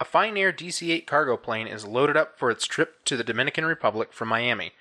[0.00, 3.22] A Fine Air DC 8 cargo plane is loaded up for its trip to the
[3.22, 4.72] Dominican Republic from Miami.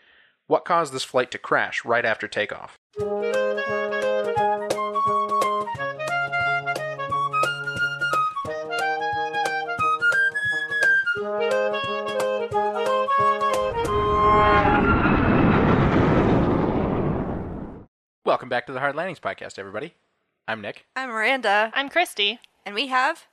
[0.47, 2.77] What caused this flight to crash right after takeoff?
[18.23, 19.95] Welcome back to the Hard Landings Podcast, everybody.
[20.47, 20.85] I'm Nick.
[20.95, 22.39] I'm Miranda, I'm Christy.
[22.65, 23.25] and we have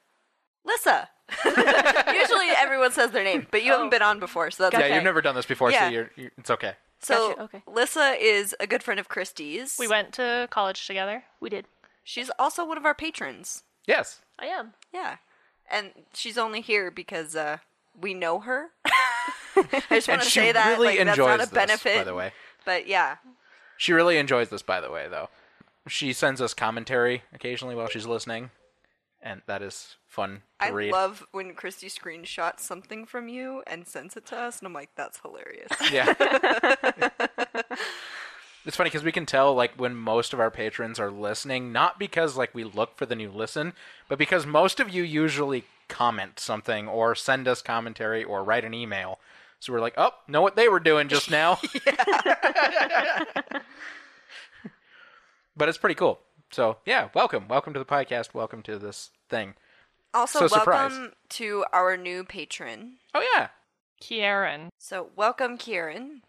[0.65, 1.11] Lissa.
[1.45, 4.83] Usually everyone says their name, but you haven't been on before, so that's okay.
[4.83, 4.95] Yeah, okay.
[4.97, 5.89] you've never done this before, Yeah.
[5.89, 6.73] so you're, you it's okay.
[7.01, 7.63] So Gotcha, okay.
[7.67, 9.77] Lissa is a good friend of Christie's.
[9.79, 11.25] We went to college together.
[11.41, 11.67] We did.
[12.05, 13.65] She's also one of our patrons.
[13.87, 14.21] Yes.
[14.39, 14.75] I am.
[14.93, 15.17] Yeah,
[15.71, 17.59] and she's only here because uh,
[18.01, 18.69] we know her.
[19.57, 21.51] I just want And to she say that really like, enjoys that's not a this,
[21.51, 22.33] benefit, by the way.
[22.65, 23.17] But yeah,
[23.77, 25.29] She really enjoys this, by the way, though.
[25.89, 28.51] She sends us commentary occasionally while she's listening,
[29.23, 30.93] and that is fun I read.
[30.93, 34.89] love when Christy screenshots something from you and sends it to us, and I'm like,
[34.97, 35.71] that's hilarious.
[35.93, 36.15] Yeah.
[38.65, 41.99] it's funny because we can tell like when most of our patrons are listening, not
[41.99, 43.75] because like we look for the new listen,
[44.09, 48.73] but because most of you usually comment something or send us commentary or write an
[48.73, 49.19] email.
[49.61, 51.61] So we're like, oh, know what they were doing just now.
[55.57, 56.21] but it's pretty cool.
[56.51, 59.55] So yeah, welcome, welcome to the podcast, welcome to this thing.
[60.17, 60.95] Also, So surprised.
[60.95, 62.95] welcome to our new patron.
[63.15, 63.49] Oh yeah,
[64.01, 64.71] Kieran.
[64.79, 66.23] So, welcome, Kieran.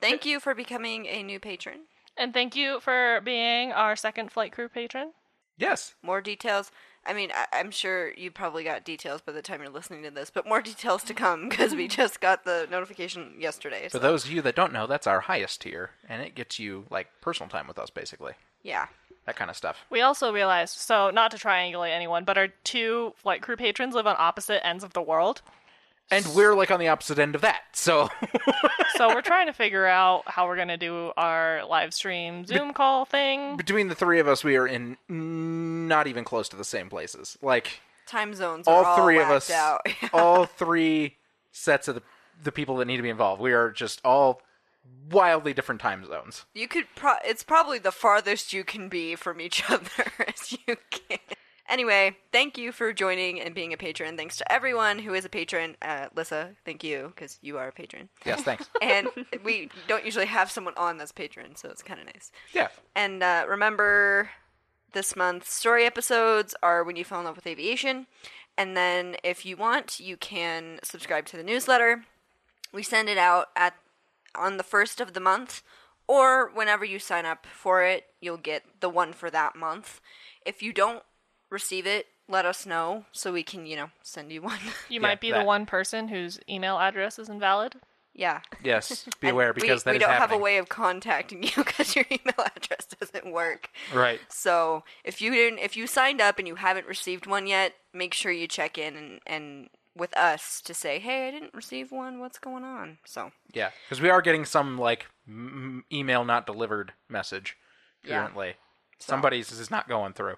[0.00, 1.80] Thank you for becoming a new patron.
[2.16, 5.12] And thank you for being our second flight crew patron.
[5.58, 6.70] yes, More details.
[7.04, 10.10] I mean, I- I'm sure you probably got details by the time you're listening to
[10.10, 11.96] this, but more details to come because we mm-hmm.
[12.00, 13.88] just got the notification yesterday.
[13.88, 16.86] For those of you that don't know, that's our highest tier, and it gets you
[16.90, 18.32] like personal time with us, basically.
[18.62, 18.86] yeah.
[19.28, 19.84] That kind of stuff.
[19.90, 24.06] We also realized, so not to triangulate anyone, but our two flight crew patrons live
[24.06, 25.42] on opposite ends of the world.
[26.10, 27.60] And we're like on the opposite end of that.
[27.74, 28.08] So
[28.96, 32.72] So we're trying to figure out how we're going to do our live stream Zoom
[32.72, 33.58] call thing.
[33.58, 37.36] between the three of us, we are in not even close to the same places.
[37.42, 39.86] Like Time zones are all all, three of whacked us, out.
[40.14, 41.18] all three
[41.52, 42.02] sets of the,
[42.42, 43.42] the people that need to be involved.
[43.42, 44.40] We are just all
[45.10, 46.44] wildly different time zones.
[46.54, 50.76] you could pro- it's probably the farthest you can be from each other as you
[50.90, 51.18] can.
[51.68, 54.16] Anyway, thank you for joining and being a patron.
[54.16, 55.76] Thanks to everyone who is a patron.
[55.82, 58.08] Uh, Lissa, thank you because you are a patron.
[58.24, 58.70] Yes, thanks.
[58.82, 59.08] and
[59.44, 62.32] we don't usually have someone on that's patron, so it's kind of nice.
[62.54, 62.68] yeah.
[62.96, 64.30] And uh, remember,
[64.94, 68.06] this month's story episodes are when you fell in love with aviation.
[68.56, 72.04] And then, if you want, you can subscribe to the newsletter.
[72.72, 73.74] We send it out at
[74.34, 75.62] on the first of the month,
[76.06, 80.00] or whenever you sign up for it, you'll get the one for that month.
[80.46, 81.02] If you don't
[81.50, 84.58] receive it, let us know so we can, you know, send you one.
[84.88, 85.38] You Yeah, might be that.
[85.40, 87.76] the one person whose email address is invalid.
[88.14, 88.40] yeah.
[88.62, 89.04] Yes.
[89.20, 90.30] Be And aware we- because that we is don't happening.
[90.30, 93.70] have a way of contacting you because your email address doesn't work.
[93.94, 94.20] Right.
[94.28, 98.12] So if you didn't, if you signed up and you haven't received one yet, make
[98.14, 102.20] sure you check in and, and with us to say, hey, I didn't receive one.
[102.20, 102.98] What's going on?
[103.04, 107.56] So Yeah, because we are getting some like m- email not delivered message
[108.04, 108.20] Yeah.
[108.20, 108.54] currently.
[108.98, 110.36] Somebody's is not going through.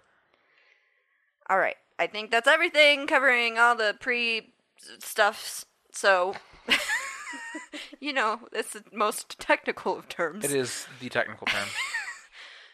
[1.48, 4.53] all right, I think that's everything covering all the pre
[4.98, 5.66] stuffs.
[5.92, 6.34] So
[8.00, 10.44] you know, it's the most technical of terms.
[10.44, 11.69] It is the technical term.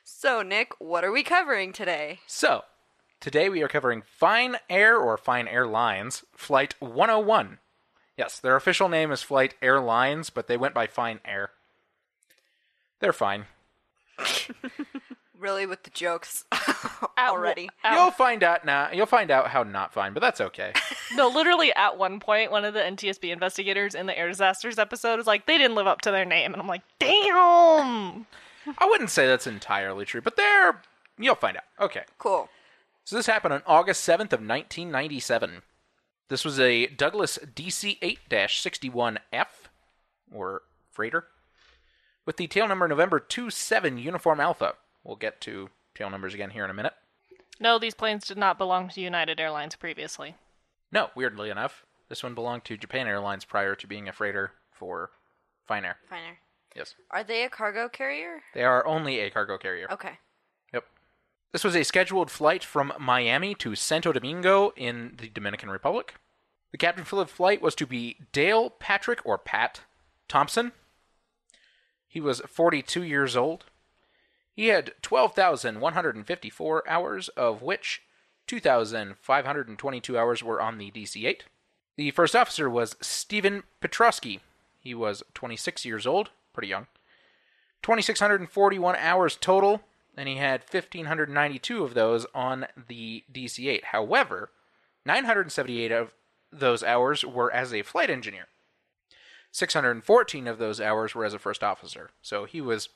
[0.08, 2.20] So Nick, what are we covering today?
[2.26, 2.62] So,
[3.20, 7.58] today we are covering Fine Air or Fine Airlines Flight 101.
[8.16, 11.50] Yes, their official name is Flight Airlines, but they went by Fine Air.
[13.00, 13.44] They're fine.
[15.38, 16.44] Really, with the jokes
[17.18, 17.68] already.
[17.84, 18.90] At, You'll find out now.
[18.90, 20.72] You'll find out how not fine, but that's okay.
[21.14, 25.16] no, literally at one point, one of the NTSB investigators in the air disasters episode
[25.16, 26.52] was like, they didn't live up to their name.
[26.52, 28.26] And I'm like, damn!
[28.78, 30.80] I wouldn't say that's entirely true, but they're.
[31.18, 31.64] You'll find out.
[31.80, 32.04] Okay.
[32.18, 32.48] Cool.
[33.06, 35.62] So this happened on August 7th of 1997.
[36.28, 39.46] This was a Douglas DC-8-61F,
[40.34, 41.26] or freighter,
[42.24, 44.74] with the tail number November 27 Uniform Alpha.
[45.04, 46.94] We'll get to tail numbers again here in a minute.
[47.60, 50.34] No, these planes did not belong to United Airlines previously.
[50.90, 55.10] No, weirdly enough, this one belonged to Japan Airlines prior to being a freighter for
[55.68, 55.98] Fine Air.
[56.10, 56.38] Finer.
[56.74, 56.96] Yes.
[57.12, 58.42] Are they a cargo carrier?
[58.52, 59.86] They are only a cargo carrier.
[59.92, 60.18] Okay.
[61.52, 66.14] This was a scheduled flight from Miami to Santo Domingo in the Dominican Republic.
[66.72, 69.80] The captain for the flight was to be Dale Patrick or Pat
[70.28, 70.72] Thompson.
[72.06, 73.64] He was 42 years old.
[74.52, 78.02] He had 12,154 hours, of which
[78.46, 81.44] 2,522 hours were on the DC 8.
[81.96, 84.40] The first officer was Stephen Petrosky.
[84.80, 86.86] He was 26 years old, pretty young.
[87.82, 89.82] 2,641 hours total,
[90.16, 93.86] and he had 1,592 of those on the DC 8.
[93.86, 94.50] However,
[95.04, 96.12] 978 of
[96.52, 98.46] those hours were as a flight engineer.
[99.52, 102.10] 614 of those hours were as a first officer.
[102.22, 102.88] So he was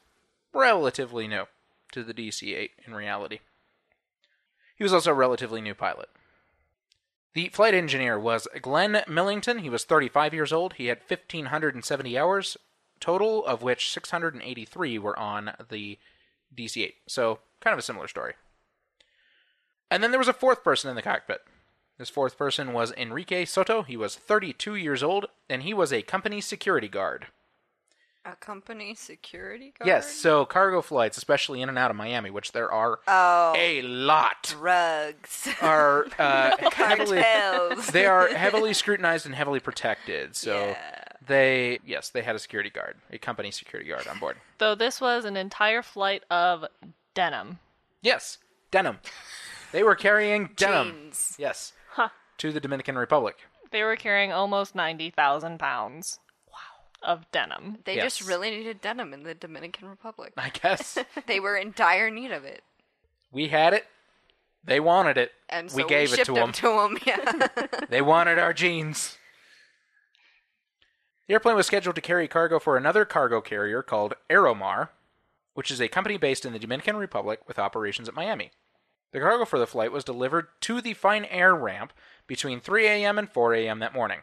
[0.52, 1.44] relatively new
[1.92, 3.40] to the DC 8 in reality.
[4.76, 6.08] He was also a relatively new pilot.
[7.34, 9.58] The flight engineer was Glenn Millington.
[9.58, 10.74] He was 35 years old.
[10.74, 12.56] He had 1,570 hours
[12.98, 15.98] total, of which 683 were on the
[16.56, 16.94] DC 8.
[17.06, 18.34] So, kind of a similar story.
[19.90, 21.40] And then there was a fourth person in the cockpit.
[21.98, 23.82] This fourth person was Enrique Soto.
[23.82, 27.26] He was 32 years old, and he was a company security guard.
[28.24, 29.86] A company security guard?
[29.86, 33.82] Yes, so cargo flights, especially in and out of Miami, which there are Oh, a
[33.82, 35.48] lot, drugs.
[35.62, 37.22] are uh, heavily
[37.92, 40.36] they are heavily scrutinized and heavily protected.
[40.36, 41.02] So Yeah.
[41.26, 44.36] They yes, they had a security guard, a company security guard on board.
[44.58, 46.64] Though this was an entire flight of
[47.14, 47.58] denim.
[48.02, 48.38] Yes,
[48.70, 48.98] denim.
[49.72, 50.92] They were carrying denim.
[51.02, 51.36] Jeans.
[51.38, 52.08] Yes, Huh.
[52.38, 53.36] to the Dominican Republic.
[53.70, 56.18] They were carrying almost 90,000 pounds.
[56.48, 56.56] Wow.
[57.02, 57.78] Of denim.
[57.84, 58.16] They Yes.
[58.18, 60.32] just really needed denim in the Dominican Republic.
[60.36, 62.62] I guess they were in dire need of it.
[63.30, 63.86] we had it.
[64.64, 65.32] They wanted it.
[65.48, 66.52] And so we gave it to them them.
[66.52, 66.98] to them.
[67.06, 67.48] Yeah.
[67.88, 69.16] They wanted our jeans.
[71.30, 74.88] The airplane was scheduled to carry cargo for another cargo carrier called Aeromar,
[75.54, 78.50] which is a company based in the Dominican Republic with operations at Miami.
[79.12, 81.92] The cargo for the flight was delivered to the Fine Air ramp
[82.26, 83.16] between 3 a.m.
[83.16, 83.78] and 4 a.m.
[83.78, 84.22] that morning.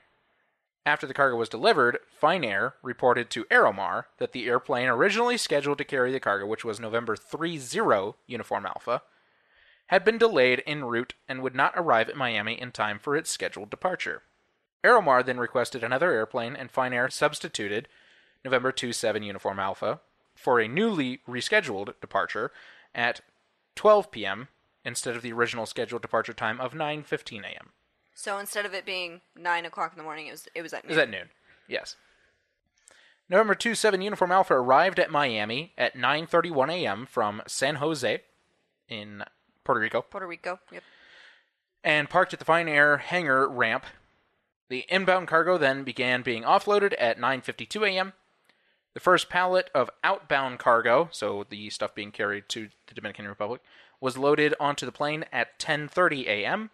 [0.86, 5.78] After the cargo was delivered, Fine Air reported to Aeromar that the airplane originally scheduled
[5.78, 9.02] to carry the cargo, which was November 30 Uniform Alpha,
[9.86, 13.32] had been delayed en route and would not arrive at Miami in time for its
[13.32, 14.24] scheduled departure.
[14.88, 17.88] Aeromar then requested another airplane, and Fine Air substituted
[18.46, 20.00] November 27 Uniform Alpha
[20.36, 22.52] for a newly rescheduled departure
[22.96, 23.22] at
[23.76, 24.48] 12 p.m.
[24.86, 27.70] instead of the original scheduled departure time of 9:15 a.m.
[28.16, 30.84] so instead of it being nine o'clock in the morning, it was it was at
[30.86, 30.98] Is noon.
[30.98, 31.30] that noon?
[31.68, 31.96] Yes.
[33.30, 37.06] November 27 Uniform Alpha arrived at Miami at 9:31 a.m.
[37.06, 38.22] from San Jose
[38.88, 39.24] in
[39.66, 40.02] Puerto Rico.
[40.04, 40.60] Puerto Rico.
[40.72, 40.84] Yep.
[41.84, 43.86] and parked at the Fine Air hangar ramp.
[44.70, 48.14] The inbound cargo then began being offloaded at 9:52 a.m.
[48.94, 53.62] The first pallet of outbound cargo, so the stuff being carried to the Dominican Republic,
[54.02, 56.72] was loaded onto the plane at 10:30 a.m.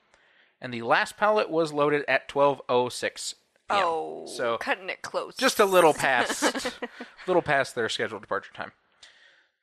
[0.62, 3.34] and the last pallet was loaded at 12:06
[3.70, 3.84] p.m.
[3.84, 5.36] Oh, so cutting it close.
[5.36, 6.80] just a little past
[7.28, 8.72] little past their scheduled departure time.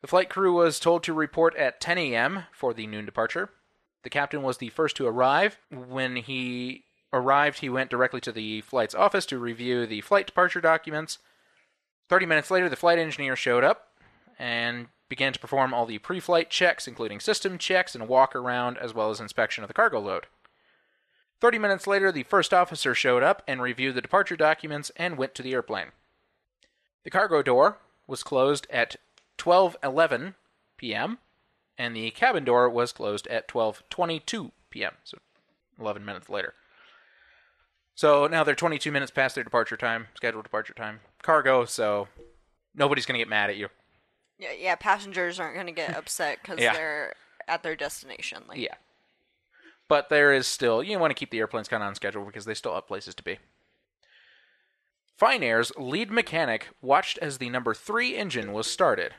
[0.03, 2.45] The flight crew was told to report at 10 a.m.
[2.53, 3.51] for the noon departure.
[4.03, 5.59] The captain was the first to arrive.
[5.71, 10.61] When he arrived, he went directly to the flight's office to review the flight departure
[10.61, 11.19] documents.
[12.09, 13.89] 30 minutes later, the flight engineer showed up
[14.39, 18.35] and began to perform all the pre flight checks, including system checks and a walk
[18.35, 20.27] around, as well as inspection of the cargo load.
[21.41, 25.35] 30 minutes later, the first officer showed up and reviewed the departure documents and went
[25.35, 25.89] to the airplane.
[27.03, 28.97] The cargo door was closed at
[29.39, 30.35] 12:11
[30.77, 31.19] p.m.
[31.79, 34.93] and the cabin door was closed at 12:22 p.m.
[35.05, 35.19] So
[35.79, 36.55] 11 minutes later.
[38.01, 41.01] So now they're 22 minutes past their departure time, scheduled departure time.
[41.23, 42.09] Cargo, so
[42.75, 43.69] nobody's going to get mad at you.
[44.39, 44.75] yeah, yeah.
[44.75, 46.73] Passengers aren't gonna get upset because Yeah.
[46.73, 47.15] they're
[47.47, 48.43] at their destination.
[48.49, 48.77] Like, Yeah.
[49.87, 52.47] But there is still, you want to keep the airplanes kind of on schedule because
[52.47, 53.39] they still have places to be.
[55.19, 59.15] Fine Air's lead mechanic watched as the number three engine was started.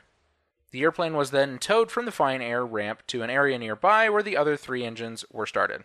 [0.72, 4.24] The airplane was then towed from the Fine Air ramp to an area nearby where
[4.24, 5.84] the other three engines were started.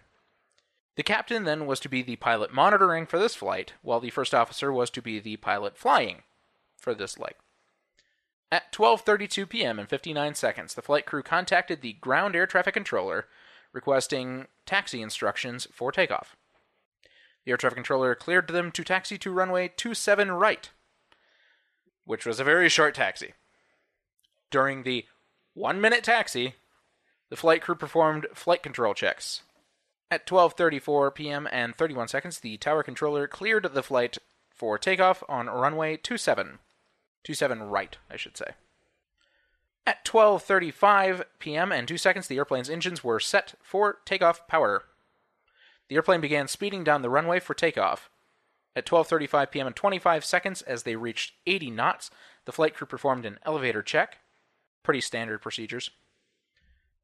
[0.98, 4.34] The captain then was to be the pilot monitoring for this flight, while the first
[4.34, 6.24] officer was to be the pilot flying
[6.76, 7.36] for this leg.
[8.52, 9.78] At 12:32 p.m.
[9.78, 13.28] and 59 seconds, the flight crew contacted the ground air traffic controller
[13.72, 16.36] requesting taxi instructions for takeoff.
[17.46, 20.72] The air traffic controller cleared them to taxi to runway 27 right,
[22.06, 23.34] which was a very short taxi.
[24.50, 25.06] During the
[25.56, 26.56] 1-minute taxi,
[27.30, 29.44] the flight crew performed flight control checks.
[30.10, 31.48] At 12:34 p.m.
[31.52, 34.18] and 31 seconds, the tower controller cleared the flight
[34.50, 36.60] for takeoff on runway 27.
[37.26, 38.52] 27 right, I should say.
[39.86, 41.72] At 12:35 p.m.
[41.72, 44.84] and 2 seconds, the airplane's engines were set for takeoff power.
[45.90, 48.10] The airplane began speeding down the runway for takeoff.
[48.78, 49.68] At 12:35 p.m.
[49.68, 52.12] and 25 seconds as they reached 80 knots,
[52.46, 54.20] the flight crew performed an elevator check.
[54.84, 55.90] Pretty standard procedures.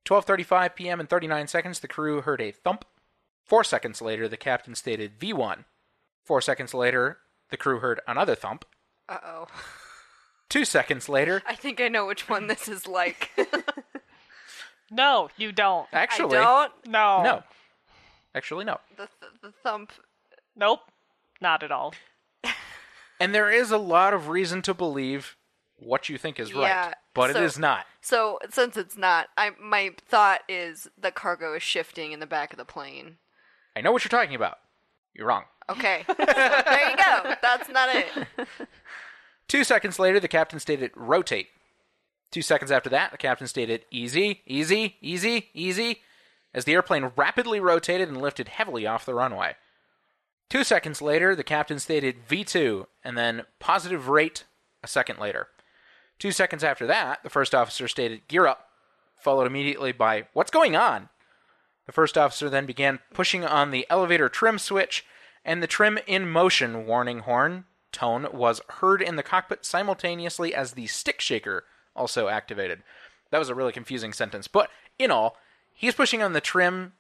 [0.06, 1.00] 12:35 p.m.
[1.02, 2.86] and 39 seconds, the crew heard a thump.
[3.46, 5.66] 4 seconds later, the captain stated V1.
[6.24, 7.18] Four seconds later,
[7.50, 8.66] the crew heard another thump.
[9.10, 9.48] Uh oh.
[10.50, 13.32] Two seconds later, I think I know which one this is like.
[14.92, 15.88] No, you don't.
[15.92, 16.88] actually, I don't.
[16.88, 17.24] No.
[17.24, 17.44] no.
[18.36, 18.80] Actually, no.
[18.96, 19.92] The, th- the thump.
[20.56, 20.82] Nope.
[21.42, 21.94] Not at all.
[23.20, 25.38] And there is a lot of reason to believe
[25.78, 27.86] what you think is Yeah, right, but so- it is not.
[28.02, 32.52] So since it's not, I my thought is the cargo is shifting in the back
[32.52, 33.18] of the plane.
[33.76, 34.60] I know what you're talking about.
[35.14, 35.44] You're wrong.
[35.70, 37.34] Okay, so there you go.
[37.42, 38.08] That's not it.
[39.48, 41.50] Two seconds later, the captain stated rotate.
[42.32, 46.02] Two seconds after that, the captain stated easy, easy, easy, easy,
[46.54, 49.56] as the airplane rapidly rotated and lifted heavily off the runway.
[50.50, 54.44] Two seconds later, the captain stated V2 and then positive rate
[54.84, 55.48] a second later.
[56.20, 58.68] Two seconds after that, the first officer stated gear up,
[59.18, 61.10] followed immediately by what's going on?
[61.86, 65.06] The first officer then began pushing on the elevator trim switch,
[65.44, 70.72] and the trim in motion warning horn tone was heard in the cockpit simultaneously as
[70.72, 72.84] the stick shaker also activated.
[73.32, 75.38] That was a really confusing sentence, but in all,
[75.74, 76.94] he's pushing on the trim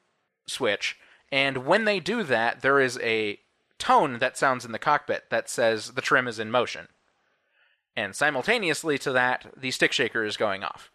[0.45, 0.97] switch,
[1.31, 3.39] and when they do that, there is a
[3.79, 6.87] tone that sounds in the cockpit that says the trim is in motion.
[7.95, 10.91] And simultaneously to that, the stick shaker is going off.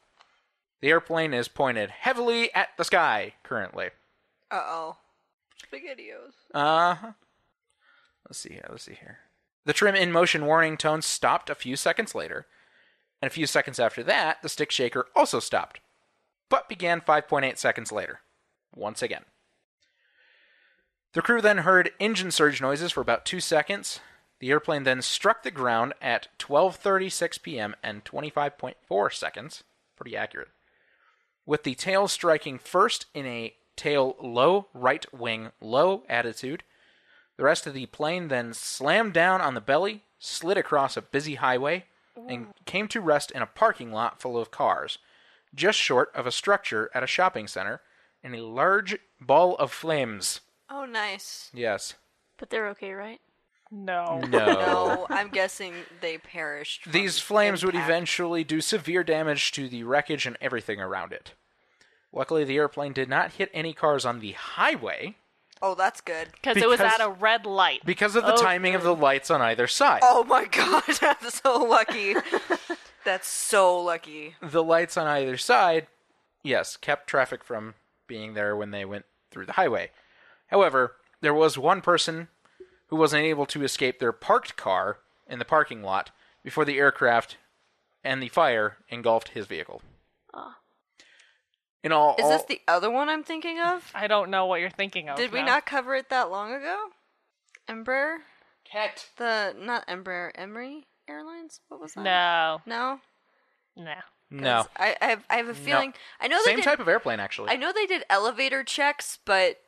[0.81, 3.87] The airplane is pointed heavily at the sky currently.
[4.51, 4.97] Uh oh.
[5.61, 6.33] Spaghettios.
[6.55, 7.13] Uh huh.
[8.29, 8.67] Let's see here.
[8.69, 9.19] Let's see here.
[9.65, 12.47] The trim in motion warning tone stopped a few seconds later,
[13.21, 15.81] and a few seconds after that, the stick shaker also stopped,
[16.49, 18.21] but began 5.8 seconds later.
[18.75, 19.25] Once again.
[21.13, 24.01] The crew then heard engine surge noises for about two seconds.
[24.41, 27.75] The airplane then struck the ground at 12:36 p.m.
[27.83, 29.65] and 25.4 seconds.
[29.97, 30.49] Pretty accurate.
[31.49, 36.62] With the tail striking first in a tail low right wing low attitude.
[37.38, 41.37] The rest of the plane then slammed down on the belly, slid across a busy
[41.37, 41.87] highway,
[42.28, 44.99] and came to rest in a parking lot full of cars,
[45.55, 47.81] just short of a structure at a shopping center,
[48.23, 50.43] in a large ball of flames.
[50.69, 51.50] Oh, nice.
[51.55, 51.95] Yes.
[52.37, 53.23] But they're okay, right?
[53.71, 54.19] No.
[54.29, 54.47] No.
[54.47, 56.91] No, I'm guessing they perished.
[56.91, 61.33] These flames would eventually do severe damage to the wreckage and everything around it.
[62.13, 65.17] Luckily, the airplane did not hit any cars on the highway
[65.61, 66.29] Oh, that's good.
[66.33, 67.81] Because it was at a red light.
[67.85, 70.01] because of the Oh, timing of the lights on either side.
[70.05, 72.15] Oh my god, that's so lucky.
[73.05, 74.37] that's so lucky.
[74.41, 75.89] the lights on either side,
[76.45, 77.75] yes, kept traffic from
[78.07, 79.91] being there when they went through the highway.
[80.47, 82.29] However, there was one person
[82.88, 86.11] who wasn't able to escape their parked car in the parking lot
[86.42, 87.37] before the aircraft
[88.04, 89.83] and the fire engulfed his vehicle.
[90.35, 90.57] Ah.
[91.83, 93.90] In all, Is all- this the other one I'm thinking of?
[93.95, 95.16] I don't know what you're thinking of.
[95.16, 95.47] Did we now.
[95.47, 96.88] not cover it that long ago?
[97.68, 98.18] Embraer?
[98.71, 99.07] cat?
[99.16, 101.61] The not Embraer, Emery Airlines?
[101.68, 102.02] What was that?
[102.02, 102.61] No.
[102.66, 103.00] No.
[103.76, 103.95] No.
[104.30, 104.66] No.
[104.76, 105.95] I, I have I have a feeling.
[106.21, 107.50] I know they same did, type of airplane actually.
[107.50, 109.59] I know they did elevator checks, but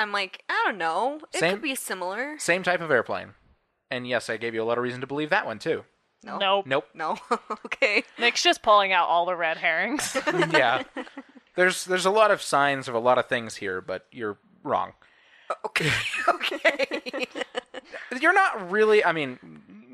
[0.00, 1.20] I'm like I don't know.
[1.34, 2.38] It Same- could be similar.
[2.38, 3.34] Same type of airplane.
[3.90, 5.84] And yes, I gave you a lot of reason to believe that one too.
[6.22, 6.38] No.
[6.38, 6.66] Nope.
[6.66, 6.86] Nope.
[6.94, 7.16] No.
[7.66, 8.04] okay.
[8.18, 10.16] Nick's just pulling out all the red herrings.
[10.52, 10.82] yeah.
[11.56, 14.92] There's there's a lot of signs of a lot of things here, but you're wrong.
[15.64, 15.90] Okay.
[16.28, 17.26] okay.
[18.20, 19.04] You're not really.
[19.04, 19.38] I mean,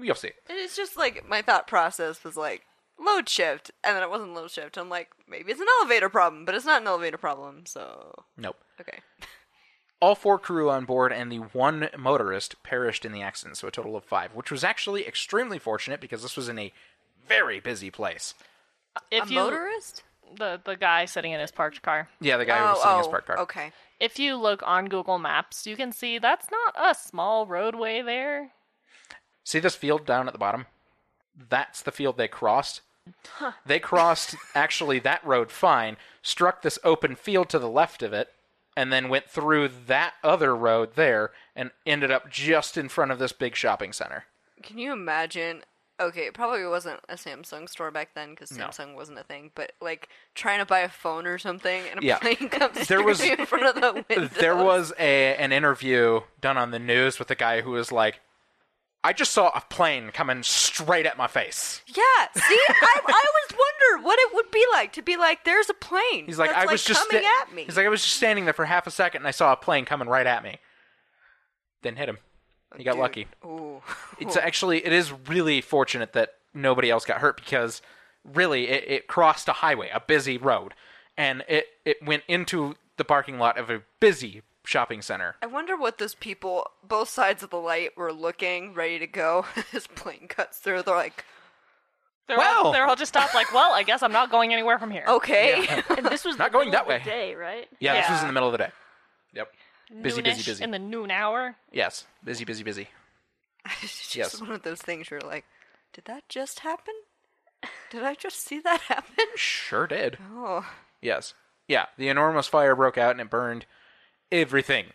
[0.00, 0.32] you'll see.
[0.48, 2.62] it's just like my thought process was like
[2.98, 4.76] load shift, and then it wasn't load shift.
[4.76, 7.64] I'm like maybe it's an elevator problem, but it's not an elevator problem.
[7.66, 8.56] So Nope.
[8.80, 8.98] okay.
[10.00, 13.70] All four crew on board and the one motorist perished in the accident, so a
[13.70, 16.72] total of five, which was actually extremely fortunate because this was in a
[17.26, 18.34] very busy place.
[19.10, 20.02] if a you motorist?
[20.34, 22.08] the the guy sitting in his parked car.
[22.20, 23.36] Yeah, the guy who was sitting in his oh, parked car.
[23.38, 23.72] Oh, Okay.
[23.98, 28.50] If you look on Google Maps, you can see that's not a small roadway there.
[29.42, 30.66] See this field down at the bottom?
[31.48, 32.82] That's the field they crossed.
[33.64, 38.32] They crossed actually that road fine, struck this open field to the left of it,
[38.76, 43.18] and then went through that other road there and ended up just in front of
[43.18, 44.24] this big shopping center.
[44.62, 45.62] Can you imagine?
[45.98, 48.66] Okay, it probably wasn't a Samsung store back then because No.
[48.66, 49.50] Samsung wasn't a thing.
[49.54, 52.18] But like trying to buy a phone or something, and a Yeah.
[52.18, 54.28] plane comes There was- in front of the window.
[54.38, 58.20] There was a an interview done on the news with a guy who was like,
[59.02, 62.02] "I just saw a plane coming straight at my face." Yeah.
[62.34, 63.58] See, I, I always
[63.92, 66.66] wonder what it would be like to be like, "There's a plane." He's like, "I
[66.66, 68.86] was just coming sta- at me." He's like, "I was just standing there for half
[68.86, 70.58] a second and I saw a plane coming right at me."
[71.82, 72.18] Then hit him.
[72.76, 73.00] He got Dude.
[73.00, 73.26] lucky.
[73.44, 73.82] Ooh.
[74.18, 77.80] It's actually it is really fortunate that nobody else got hurt because
[78.24, 80.74] really it, it crossed a highway, a busy road,
[81.16, 85.36] and it it went into the parking lot of a busy shopping center.
[85.40, 89.46] I wonder what those people, both sides of the light, were looking, ready to go.
[89.72, 90.82] This plane cuts through.
[90.82, 91.24] They're like,
[92.28, 92.72] They're, all, Well.
[92.72, 95.04] they're all just stopped like, well, I guess I'm not going anywhere from here.
[95.06, 95.66] okay.
[95.96, 97.16] And this was Not the going middle that of the way.
[97.16, 97.68] day, right?
[97.78, 98.70] Yeah, this was in the middle of the day.
[99.34, 99.48] Yep.
[100.02, 100.64] Busy, busy, Noonish busy.
[100.64, 101.54] In the noon hour.
[101.70, 102.88] Yes, busy, busy, busy.
[103.82, 104.40] it's just Yes.
[104.40, 105.44] one of those things where like,
[105.92, 106.94] did that just happen?
[107.90, 109.24] Did I just see that happen?
[109.36, 110.18] Sure did.
[110.34, 110.66] Oh,
[111.00, 111.34] Yes.
[111.68, 113.66] Yeah, the enormous fire broke out and it burned
[114.32, 114.86] everything.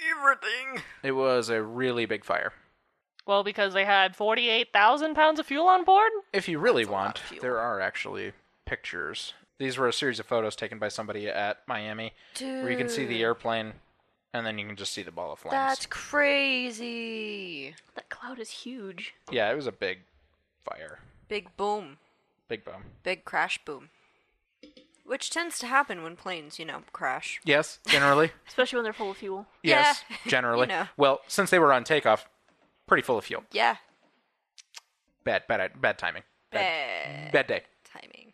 [0.00, 0.82] everything.
[1.02, 2.52] It was a really big fire.
[3.26, 6.10] Well, because they had 48,000 pounds of fuel on board?
[6.32, 8.32] If you really That's a lot want, there are actually
[8.66, 9.32] pictures.
[9.58, 13.06] These were a series of photos taken by somebody at Miami where you can see
[13.06, 13.74] the airplane
[14.34, 15.52] and then you can just see the ball of flames.
[15.52, 17.74] That's crazy.
[17.94, 19.14] That cloud is huge.
[19.30, 20.00] Yeah, it was a big
[20.64, 20.98] fire.
[21.28, 21.98] Big boom.
[22.48, 22.84] Big boom.
[23.04, 23.90] Big crash boom.
[25.06, 27.40] Which tends to happen when planes, you know, crash.
[27.44, 28.32] Yes, generally.
[28.48, 29.46] Especially when they're full of fuel.
[29.62, 30.62] yes, Yeah, generally.
[30.62, 30.86] you know.
[30.96, 32.26] Well, since they were on takeoff,
[32.86, 33.44] pretty full of fuel.
[33.52, 33.76] Yeah.
[35.24, 36.22] Bad, bad, bad timing.
[36.52, 37.62] Bad Bad day.
[37.84, 38.32] timing.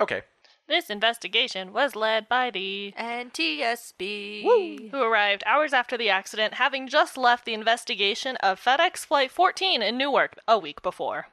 [0.00, 0.22] Okay.
[0.66, 4.90] This investigation was led by the NTSB.
[4.90, 9.82] who arrived hours after the accident, having just left the investigation of FedEx Flight 14
[9.82, 11.26] in Newark a week before.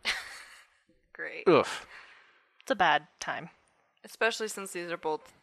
[1.13, 1.47] Great.
[1.47, 1.85] Oof.
[2.61, 3.49] It's a bad time.
[4.03, 5.33] Especially since these are both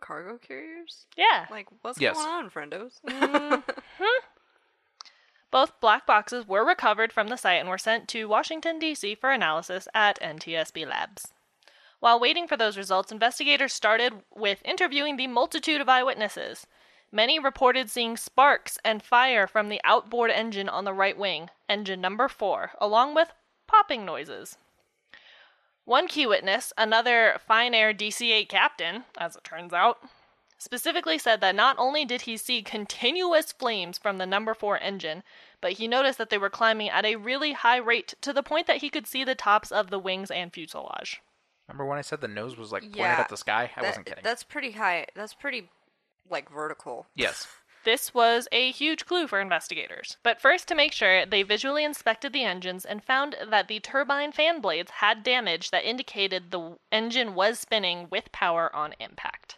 [0.00, 1.06] cargo carriers.
[1.16, 1.46] Yeah.
[1.50, 2.16] Like, what's Yes.
[2.16, 3.00] going on, friendos?
[3.98, 4.24] Hmm?
[5.50, 9.16] Both black boxes were recovered from the site and were sent to Washington, D.C.
[9.16, 11.32] for analysis at NTSB Labs.
[11.98, 16.66] While waiting for those results, investigators started with interviewing the multitude of eyewitnesses.
[17.12, 22.00] Many reported seeing sparks and fire from the outboard engine on the right wing, engine
[22.00, 23.32] number 4, along with
[23.66, 24.56] popping noises.
[25.84, 29.98] One key witness, another Fine Air DC 8 captain, as it turns out,
[30.60, 35.22] specifically said that not only did he see continuous flames from the number 4 engine,
[35.60, 38.66] but he noticed that they were climbing at a really high rate to the point
[38.68, 41.20] that he could see the tops of the wings and fuselage.
[41.66, 43.70] Remember when I said the nose was like pointed Yeah, at the sky?
[43.76, 44.22] I That- wasn't kidding.
[44.24, 45.06] That's pretty high.
[45.14, 45.70] That's pretty,
[46.28, 47.06] like, vertical.
[47.14, 47.46] Yes.
[47.82, 50.18] This was a huge clue for investigators.
[50.22, 54.32] But first, to make sure, they visually inspected the engines and found that the turbine
[54.32, 59.56] fan blades had damage that indicated the engine was spinning with power on impact.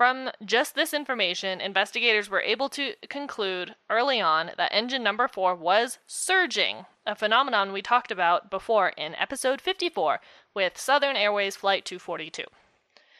[0.00, 5.54] From just this information, investigators were able to conclude early on that engine number 4
[5.54, 10.22] was surging, a phenomenon we talked about before in episode 54
[10.54, 12.44] with Southern Airways Flight 242.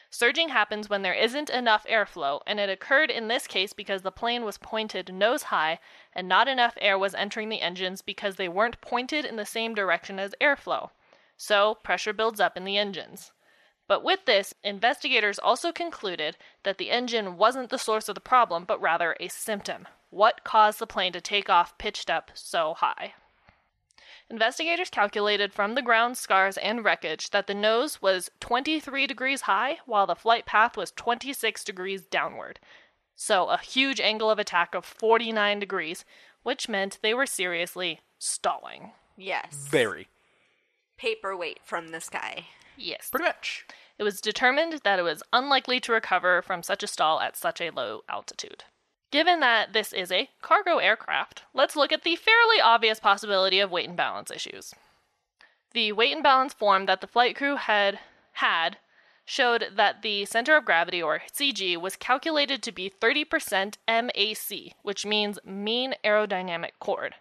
[0.09, 4.11] Surging happens when there isn't enough airflow, and it occurred in this case because the
[4.11, 5.77] plane was pointed nose high
[6.13, 9.75] and not enough air was entering the engines because they weren't pointed in the same
[9.75, 10.89] direction as airflow.
[11.37, 13.31] So, pressure builds up in the engines.
[13.91, 18.63] But with this, investigators also concluded that the engine wasn't the source of the problem,
[18.63, 19.85] but rather a symptom.
[20.09, 23.15] What caused the plane to take off pitched up so high?
[24.29, 29.79] Investigators calculated from the ground scars and wreckage that the nose was 23 degrees high,
[29.85, 32.61] while the flight path was 26 degrees downward.
[33.17, 36.05] So, a huge angle of attack of 49 degrees,
[36.43, 38.93] which meant they were seriously stalling.
[39.17, 39.67] Yes.
[39.69, 40.07] Very.
[40.95, 42.45] Paperweight from the sky.
[42.77, 43.09] Yes.
[43.09, 43.65] Pretty much.
[44.01, 47.61] It was determined that it was unlikely to recover from such a stall at such
[47.61, 48.63] a low altitude.
[49.11, 53.69] Given that this is a cargo aircraft, let's look at the fairly obvious possibility of
[53.69, 54.73] weight and balance issues.
[55.73, 57.99] The weight and balance form that the flight crew had
[58.31, 58.77] had
[59.23, 65.05] showed that the center of gravity or CG was calculated to be 30% MAC, which
[65.05, 67.17] means mean aerodynamic chord.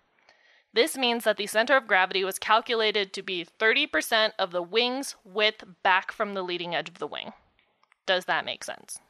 [0.73, 5.17] This means that the center of gravity was calculated to be 30% of the wing's
[5.25, 7.33] width back from the leading edge of the wing.
[8.07, 9.01] Does that make sense?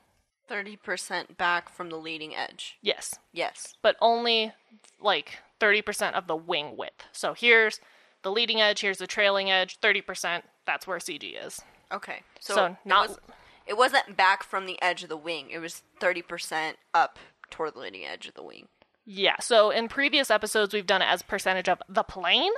[0.49, 2.79] 30% back from the leading edge.
[2.83, 3.77] Yes, Yes.
[3.83, 4.53] but only
[4.99, 7.05] like 30% of the wing width.
[7.13, 7.81] So here's
[8.23, 11.61] the leading edge, here's the trailing edge, 30%, that's where CG is.
[11.93, 12.23] Okay.
[12.41, 13.19] So, So it not- was-
[13.67, 15.51] it wasn't back from the edge of the wing.
[15.51, 17.19] It was 30% up
[17.51, 18.69] toward the leading edge of the wing.
[19.13, 22.53] Yeah, so in previous episodes we've done it as percentage of the plane.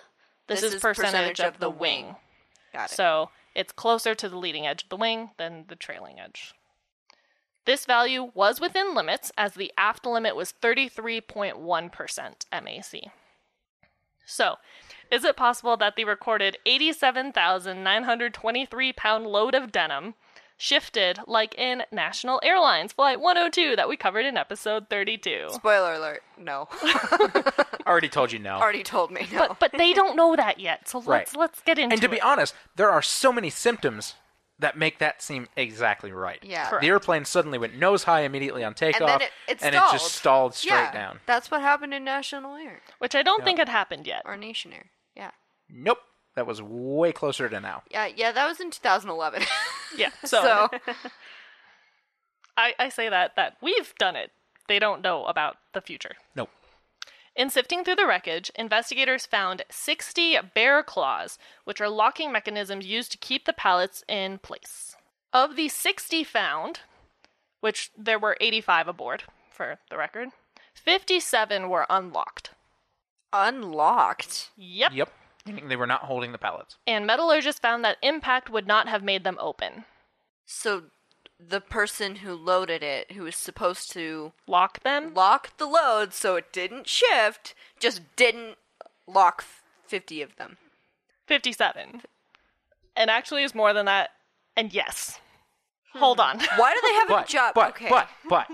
[0.48, 2.04] This, This is, is percentage, of, the wing.
[2.04, 2.16] wing.
[2.74, 2.94] Got it.
[2.94, 6.52] So it's closer to the leading edge of the wing than the trailing edge.
[7.64, 13.10] This value was within limits as the aft limit was 33.1% MAC.
[14.26, 14.56] So,
[15.10, 20.16] is it possible that the recorded 87,923 pound load of denim
[20.62, 25.48] shifted like in National Airlines Flight 102 that we covered in episode 32?
[25.50, 26.22] Spoiler alert.
[26.38, 26.68] No.
[27.86, 28.54] Already told you no.
[28.54, 29.48] Already told me no.
[29.48, 30.88] But but they don't know that yet.
[30.88, 31.36] So let's Right.
[31.36, 32.10] let's get into and to it.
[32.12, 34.14] be honest, there are so many symptoms
[34.60, 36.38] that make that seem exactly right.
[36.42, 36.68] Yeah.
[36.68, 36.82] Correct.
[36.82, 39.82] The airplane suddenly went nose high immediately on takeoff, and then it, it and it
[39.90, 41.18] just stalled straight yeah, down.
[41.26, 43.44] That's what happened in National Air Which I don't Yeah.
[43.46, 44.22] think had happened yet.
[44.24, 44.90] or Nation Air.
[45.16, 45.32] Yeah.
[45.68, 45.98] Nope.
[46.34, 47.82] That was way closer to now.
[47.90, 49.42] Yeah, yeah, that was in 2011.
[49.94, 50.08] Yeah.
[50.24, 50.68] So, so
[52.56, 54.30] I, I say that that we've done it.
[54.66, 56.12] They don't know about the future.
[56.34, 56.48] Nope.
[57.36, 63.12] In sifting through the wreckage, investigators found 60 bear claws, which are locking mechanisms used
[63.12, 64.96] to keep the pallets in place.
[65.32, 66.80] Of the 60 found,
[67.60, 70.28] which there were 85 aboard, for the record,
[70.74, 72.50] 57 were unlocked.
[73.32, 74.50] unlocked.
[74.56, 74.92] Yep.
[74.94, 75.12] Yep.
[75.46, 76.76] Meaning they were not holding the pallets.
[76.86, 79.84] And metallurgists found that impact would not have made them open.
[80.46, 80.84] So
[81.38, 85.12] the person who loaded it, who was supposed to Lock them?
[85.14, 88.56] lock the load so it didn't shift, just didn't
[89.06, 89.44] lock
[89.86, 90.56] 50 of them.
[91.26, 92.02] 57.
[92.94, 94.10] And actually, is more than that.
[94.56, 95.18] And yes.
[95.92, 95.98] Hmm.
[96.00, 96.38] Hold on.
[96.56, 97.54] Why do they have But, a job?
[97.54, 97.88] but, okay.
[97.88, 98.46] but, but,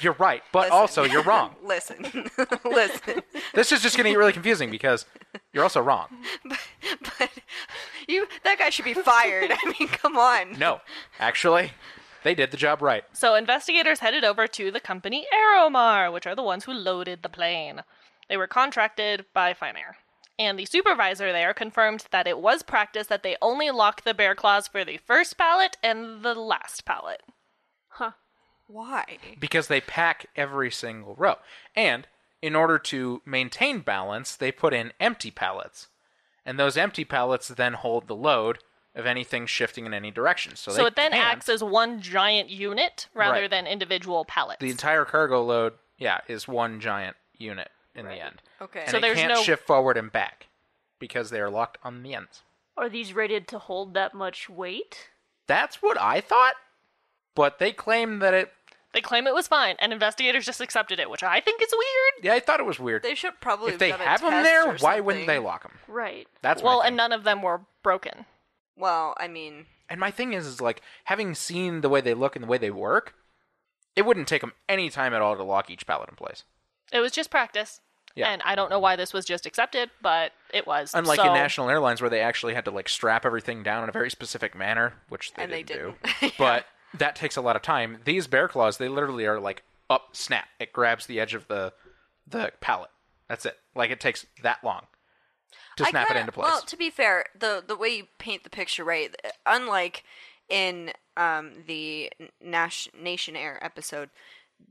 [0.00, 0.42] you're right.
[0.52, 0.72] But Listen.
[0.72, 1.54] also, you're wrong.
[1.64, 2.28] listen,
[2.64, 3.22] listen.
[3.54, 5.06] This is just going to get really confusing because
[5.58, 6.06] you're also wrong.
[7.18, 7.30] But
[8.06, 9.50] you, that guy should be fired.
[9.50, 10.56] I mean, come on.
[10.56, 10.80] No,
[11.18, 11.72] actually,
[12.22, 13.02] they did the job right.
[13.12, 17.28] So investigators headed over to the company Aeromar, which are the ones who loaded the
[17.28, 17.82] plane.
[18.28, 19.96] They were contracted by Fine Air.
[20.38, 24.36] And the supervisor there confirmed that it was practice that they only lock the bear
[24.36, 27.22] claws for the first pallet and the last pallet.
[27.88, 28.12] Huh.
[28.68, 29.18] Why?
[29.40, 31.36] because they pack every single row.
[31.74, 32.06] And
[32.42, 35.88] in order to maintain balance, they put in empty pallets.
[36.44, 38.58] And those empty pallets then hold the load
[38.94, 40.56] of anything shifting in any direction.
[40.56, 43.50] So, So it then can't- acts as one giant unit rather Right.
[43.50, 44.60] than individual pallets.
[44.60, 48.42] the entire cargo load, yeah, is one giant unit in the end.
[48.60, 48.80] Okay.
[48.82, 50.46] And So they there's can't no- shift forward and back
[50.98, 52.42] because they are locked on the ends.
[52.76, 55.10] Are these rated to hold that much weight?
[55.46, 56.54] That's what I thought,
[57.34, 58.52] but they claim that it.
[58.94, 62.24] They claim it was fine, and investigators just accepted it, which I think is weird.
[62.24, 63.02] Yeah, I thought it was weird.
[63.02, 65.34] they should probably if they done a have them test there, or why wouldn't they
[65.34, 65.44] something.
[65.46, 65.72] lock them?
[65.86, 66.26] Right.
[66.42, 66.96] That's well, and thing.
[66.96, 68.24] none of them were broken.
[68.76, 72.34] Well, I mean, And my thing is, is like having seen the way they look
[72.36, 73.14] and the way they work,
[73.96, 76.44] it wouldn't take them any time at all to lock each pallet in place.
[76.92, 77.80] It was just practice.
[78.14, 78.28] Yeah.
[78.30, 80.92] And I don't know why this was just accepted, but it was.
[80.94, 83.88] Unlike So- in National Airlines, where they actually had to like strap everything down in
[83.88, 86.20] a very specific manner, which they And they didn't, didn't.
[86.20, 86.30] do.
[86.38, 87.98] But that takes a lot of time.
[88.04, 90.46] These bear claws, they literally are like up, snap.
[90.58, 91.72] It grabs the edge of the
[92.26, 92.90] the pallet.
[93.28, 93.56] That's it.
[93.74, 94.86] Like it takes that long
[95.76, 96.44] to I snap kinda- it into place.
[96.50, 99.14] Well, to be fair, the the way you paint the picture, right?
[99.46, 100.04] Unlike
[100.48, 104.08] in um, the Nash, Nation Air episode,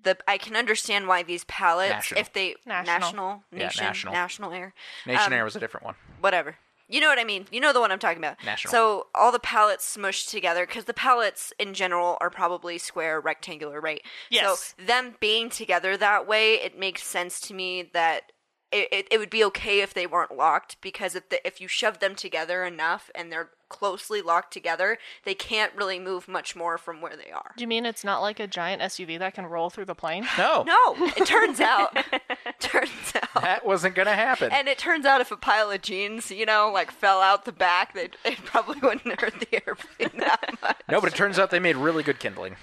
[0.04, 2.22] the I can understand why these pallets, National.
[2.22, 2.94] if they National.
[3.00, 4.14] national, Yeah, national.
[4.14, 4.74] national air,
[5.06, 5.96] Nation um, Air was a different one.
[6.20, 6.56] whatever.
[6.88, 7.46] You know what I mean?
[7.52, 8.38] You know the one I'm talking about.
[8.46, 8.72] National.
[8.72, 13.82] So all the pallets smushed together because the pallets in general are probably square, rectangular,
[13.82, 14.02] right?
[14.30, 14.74] Yes.
[14.78, 18.32] So them being together that way, it makes sense to me that
[18.72, 21.68] it, it, it would be okay if they weren't locked because if the, if you
[21.68, 26.78] shove them together enough and they're closely locked together, they can't really move much more
[26.78, 27.52] from where they are.
[27.58, 30.26] Do you mean it's not like a giant SUV that can roll through the plane?
[30.38, 31.96] No, No, it turns out,
[32.60, 33.42] turns out.
[33.42, 34.52] that wasn't gonna happen.
[34.52, 37.52] And it turns out if a pile of jeans, you know, like fell out the
[37.54, 40.78] back, they it probably wouldn't hurt the airplane that much.
[40.90, 42.56] no, but it turns out they made really good kindling.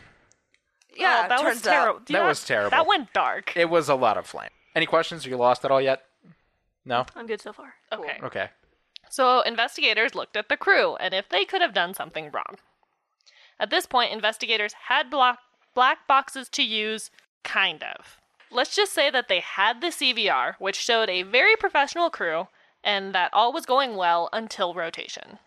[0.97, 1.99] Yeah, Oh, that was terrible.
[2.01, 2.07] out.
[2.07, 2.71] That was terrible.
[2.71, 3.53] That went dark.
[3.57, 4.51] It was a lot of flame.
[4.75, 5.27] Any questions?
[5.27, 6.03] Are you lost at all yet?
[6.85, 7.07] No.
[7.15, 7.75] I'm good so far.
[7.93, 8.19] Okay.
[8.23, 8.49] Okay.
[9.09, 12.57] So investigators looked at the crew and if they could have done something wrong.
[13.61, 15.39] At this point, investigators had block-
[15.75, 17.11] black boxes to use,
[17.45, 18.19] kind of.
[18.51, 22.49] Let's just say that they had the CVR, which showed a very professional crew,
[22.83, 25.39] and that all was going well until rotation.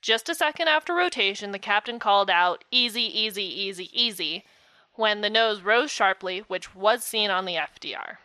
[0.00, 4.44] Just a second after rotation, the captain called out, easy, easy, easy, easy,
[4.94, 8.16] when the nose rose sharply, which was seen on the FDR.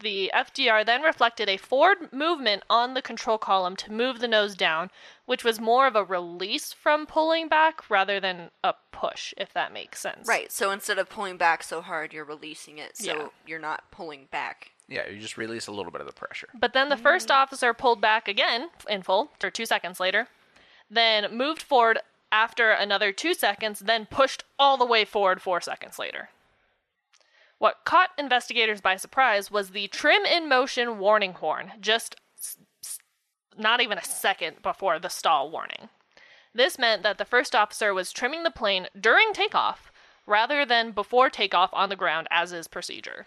[0.00, 4.54] The FDR then reflected a forward movement on the control column to move the nose
[4.54, 4.90] down,
[5.26, 9.72] which was more of a release from pulling back rather than a push, if that
[9.72, 10.26] makes sense.
[10.26, 10.50] Right.
[10.50, 13.28] So instead of pulling back so hard, you're releasing it, so Yeah.
[13.46, 14.70] you're not pulling back.
[14.88, 16.48] Yeah, you just release a little bit of the pressure.
[16.54, 17.34] But then the first mm.
[17.34, 20.28] officer pulled back again in full for two seconds later,
[20.90, 22.00] then moved forward
[22.32, 26.30] after another two seconds, then pushed all the way forward four seconds later.
[27.60, 32.98] What caught investigators by surprise was the trim in motion warning horn, just s- s-
[33.54, 35.90] not even a second before the stall warning.
[36.54, 39.92] This meant that the first officer was trimming the plane during takeoff
[40.24, 43.26] rather than before takeoff on the ground, as is procedure.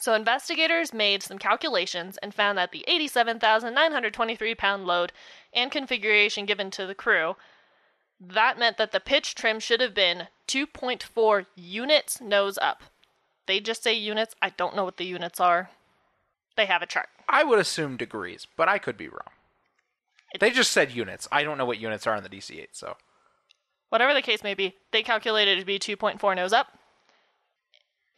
[0.00, 5.12] So investigators made some calculations and found that the 87,923 pound load
[5.52, 7.36] and configuration given to the crew
[8.18, 12.82] That meant that the pitch trim should have been 2.4 units nose up.
[13.46, 14.34] They just say units.
[14.42, 15.70] I don't know what the units are.
[16.56, 17.08] They have a chart.
[17.28, 19.20] I would assume degrees, but I could be wrong.
[20.38, 21.28] They just said units.
[21.30, 22.96] I don't know what units are in the DC-8, so
[23.88, 26.66] Whatever the case may be, they calculated it to be 2.4 nose up.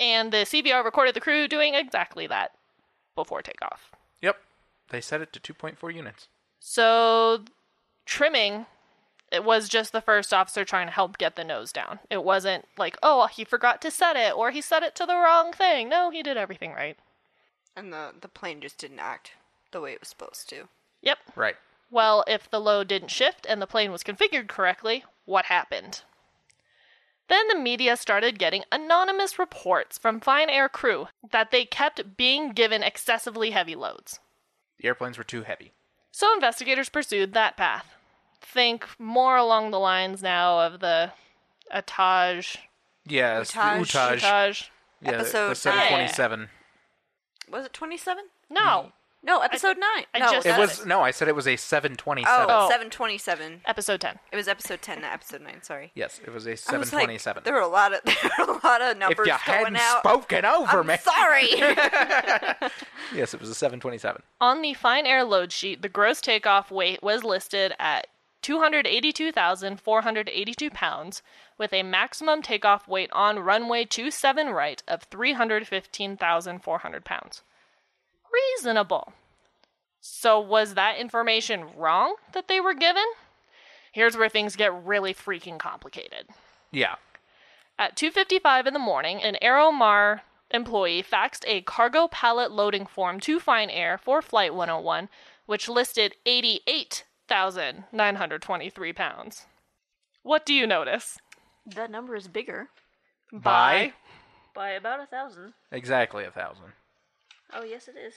[0.00, 2.52] And the CVR recorded the crew doing exactly that
[3.14, 3.90] before takeoff.
[4.22, 4.36] yep.
[4.90, 6.28] They set it to 2.4 units.
[6.60, 7.44] So,
[8.06, 8.66] trimming,
[9.30, 11.98] it was just the first officer trying to help get the nose down.
[12.10, 15.16] It wasn't like, oh, he forgot to set it or he set it to the
[15.16, 15.88] wrong thing.
[15.88, 16.96] No, he did everything right.
[17.76, 19.32] And the, the plane just didn't act
[19.70, 20.68] the way it was supposed to.
[21.02, 21.18] Yep.
[21.36, 21.56] Right.
[21.90, 26.02] Well, if the load didn't shift and the plane was configured correctly, what happened?
[27.28, 32.52] Then the media started getting anonymous reports from Fine Air crew that they kept being
[32.52, 34.18] given excessively heavy loads.
[34.78, 35.72] The airplanes were too heavy.
[36.10, 37.97] So investigators pursued that path.
[38.40, 41.12] Think more along the lines now of the
[41.74, 42.56] Ataj.
[43.06, 44.18] Yes, the Utaj.
[44.20, 44.68] Utaj.
[45.02, 46.48] Yeah, the- Episode the 727.
[47.50, 48.24] Was it 27?
[48.50, 50.04] No, No, episode 9.
[50.14, 52.46] I no, just It said was no, I said it was a 727.
[52.48, 52.68] Oh, Oh.
[52.68, 53.62] 727.
[53.66, 54.18] episode 10.
[54.30, 55.90] It was episode 10, not episode 9, sorry.
[55.94, 57.42] Yes, it was a I was like, 727.
[57.44, 58.14] there were a lot of there
[58.46, 59.98] were a lot of if numbers you going hadn't out.
[60.00, 60.96] spoken over I'm me.
[60.98, 61.48] sorry.
[63.14, 64.22] Yes, it was a 727.
[64.40, 68.06] On the Fine Air load sheet, the gross takeoff weight was listed at
[68.42, 71.22] 282,482 pounds,
[71.56, 77.42] with a maximum takeoff weight on runway 27 right of 315,400 pounds.
[78.32, 79.12] Reasonable.
[80.00, 83.06] So, was that information wrong that they were given?
[83.92, 86.28] Here's where things get really freaking complicated.
[86.70, 86.96] Yeah.
[87.78, 90.20] At 2:55 in the morning, an Aeromar
[90.50, 95.08] employee faxed a cargo pallet loading form to Fine Air for Flight 101,
[95.46, 96.14] which listed
[97.30, 99.46] 88,923 pounds.
[100.22, 101.18] What do you notice?
[101.66, 102.68] That number is bigger
[103.32, 103.92] By
[104.54, 105.52] by about a thousand.
[105.70, 106.72] exactly a thousand.
[107.52, 108.14] Oh yes, it is.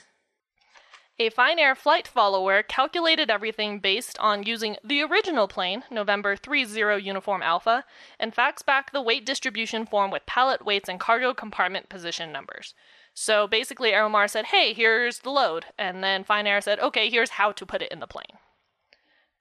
[1.18, 7.02] A Fine Air flight follower calculated everything based on using the original plane, November 30
[7.02, 7.84] Uniform Alpha,
[8.18, 12.74] and faxed back the weight distribution form with pallet weights and cargo compartment position numbers.
[13.14, 15.66] So basically, Aeromar said, hey, here's the load.
[15.78, 18.38] And then Fine Air said, okay, here's how to put it in the plane.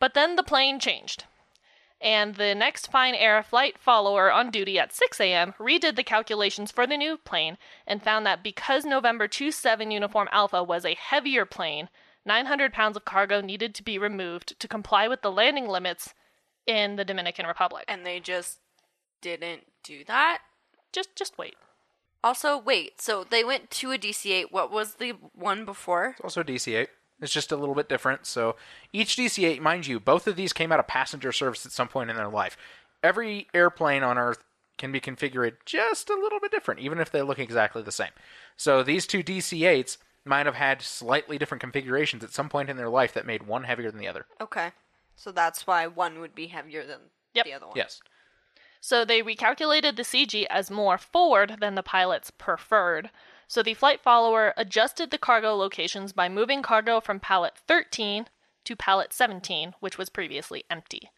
[0.02, 1.26] But then the plane changed.
[2.02, 5.54] And the next Fine Air flight follower on duty at 6 a.m.
[5.60, 10.64] redid the calculations for the new plane and found that because November 27 Uniform Alpha
[10.64, 11.88] was a heavier plane,
[12.26, 16.16] 900 pounds of cargo needed to be removed to comply with the landing limits
[16.66, 17.86] in the Dominican Republic.
[17.88, 18.58] and they just
[19.22, 20.40] didn't do that.
[20.92, 21.56] just just wait.
[22.24, 23.00] Also, wait.
[23.00, 24.46] So they went to a DC-8.
[24.52, 26.16] What was the one before?
[26.18, 26.88] It's also DC-8.
[27.22, 28.26] It's just a little bit different.
[28.26, 28.56] So
[28.92, 32.10] each DC-8, mind you, both of these came out of passenger service at some point
[32.10, 32.58] in their life.
[33.04, 34.44] Every airplane on Earth
[34.78, 38.10] can be configured just a little bit different, even if they look exactly the same.
[38.58, 42.90] So these two DC-8s might have had slightly different configurations at some point in their
[42.90, 44.26] life that made one heavier than the other.
[44.40, 44.72] Okay.
[45.16, 47.00] So that's why one would be heavier than
[47.34, 47.46] Yep.
[47.46, 47.76] the other one.
[47.78, 48.02] Yes.
[48.80, 53.12] So they recalculated the CG as more forward than the pilot's preferred.
[53.52, 58.28] So the flight follower adjusted the cargo locations by moving cargo from pallet 13
[58.64, 61.12] to pallet 17, which was previously empty.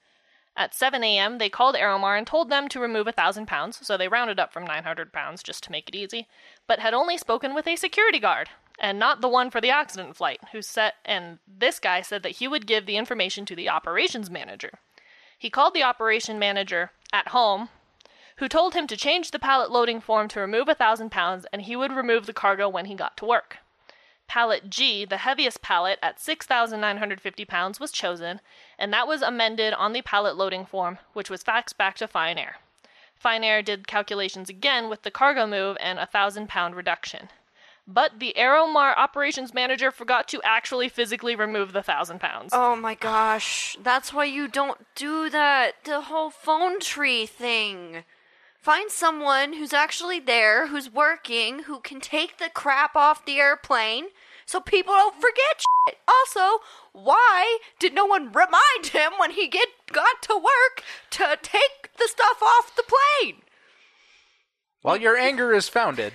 [0.58, 4.08] At 7 a.m., they called Aeromar and told them to remove 1,000 pounds, so they
[4.08, 6.28] rounded up from 900 pounds just to make it easy,
[6.66, 10.16] but had only spoken with a security guard, and not the one for the accident
[10.16, 13.70] flight, who said, and this guy said that he would give the information to the
[13.70, 14.80] operations manager.
[15.38, 17.70] He called the operation manager at home,
[18.38, 21.64] who told him to change the pallet loading form to remove a thousand pounds and
[21.64, 23.58] he would remove the cargo when he got to work.
[24.28, 28.40] Pallet G, the heaviest pallet at 6,950 pounds, was chosen,
[28.80, 32.38] and that was amended on the pallet loading form, which was faxed back to Fine
[32.38, 32.56] Air.
[33.16, 37.30] Fine Air did calculations again with the cargo move and a thousand pound reduction.
[37.86, 42.52] But the Aeromar operations manager forgot to actually physically remove the thousand pounds.
[42.54, 43.76] Oh my gosh.
[43.82, 45.84] That's why you don't do that.
[45.84, 48.06] The whole phone tree thing.
[48.64, 54.06] Find someone who's actually there, who's working, who can take the crap off the airplane
[54.46, 55.98] so people don't forget shit.
[56.08, 61.90] Also, why did no one remind him when he get got to work to take
[61.98, 63.42] the stuff off the plane?
[64.82, 66.14] While your anger is founded,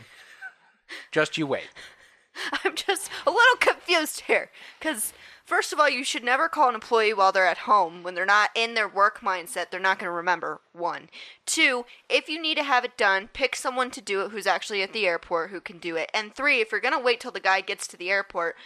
[1.12, 1.68] just you wait.
[2.64, 4.50] I'm just a little confused here.
[4.78, 5.12] Because,
[5.48, 8.02] first of all, you should never call an employee while they're at home.
[8.02, 10.61] When they're not in their work mindset, they're not going to remember.
[10.72, 11.08] One.
[11.46, 14.82] Two, if you need to have it done, pick someone to do it who's actually
[14.82, 16.11] at the airport who can do it.
[16.12, 18.56] And three, if you're going to wait till the guy gets to the airport,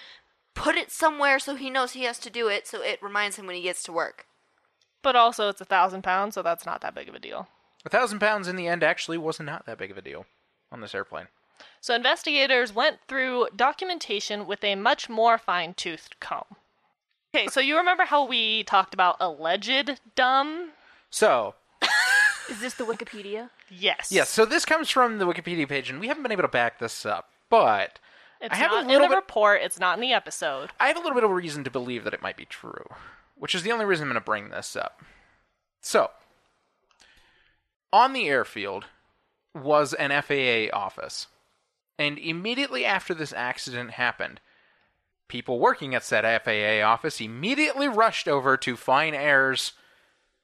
[0.54, 3.46] put it somewhere so he knows he has to do it so it reminds him
[3.46, 4.26] when he gets to work.
[5.02, 7.48] But also, it's a thousand pounds, so that's not that big of a deal.
[7.84, 10.26] A thousand pounds in the end actually was not not that big of a deal
[10.70, 11.28] on this airplane.
[11.80, 16.56] So investigators went through documentation with a much more fine-toothed comb.
[17.34, 20.70] Okay, so you remember how we talked about alleged dumb?
[21.08, 21.54] So,
[22.50, 23.48] Is this the Wikipedia?
[23.70, 24.08] Yes.
[24.12, 26.78] yes, so this comes from the Wikipedia page, and we haven't been able to back
[26.78, 27.98] this up, but
[28.38, 29.62] It's I have a not in little the bit- report.
[29.62, 30.72] It's not in the episode.
[30.78, 32.84] I have a little bit of a reason to believe that it might be true,
[33.34, 35.00] which is the only reason I'm going to bring this up.
[35.80, 36.10] So,
[37.94, 38.84] on the airfield
[39.54, 41.28] was an FAA office,
[41.98, 44.40] and immediately after this accident happened,
[45.32, 49.72] people working at said FAA office immediately rushed over to Fine Air's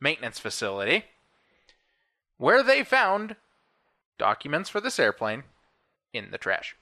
[0.01, 1.05] maintenance facility,
[2.39, 3.37] where they found
[4.19, 5.45] documents for this airplane
[6.15, 6.75] in the trash.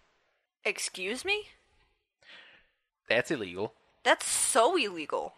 [0.64, 1.48] Excuse me?
[3.08, 3.72] That's illegal.
[4.04, 5.34] That's so illegal.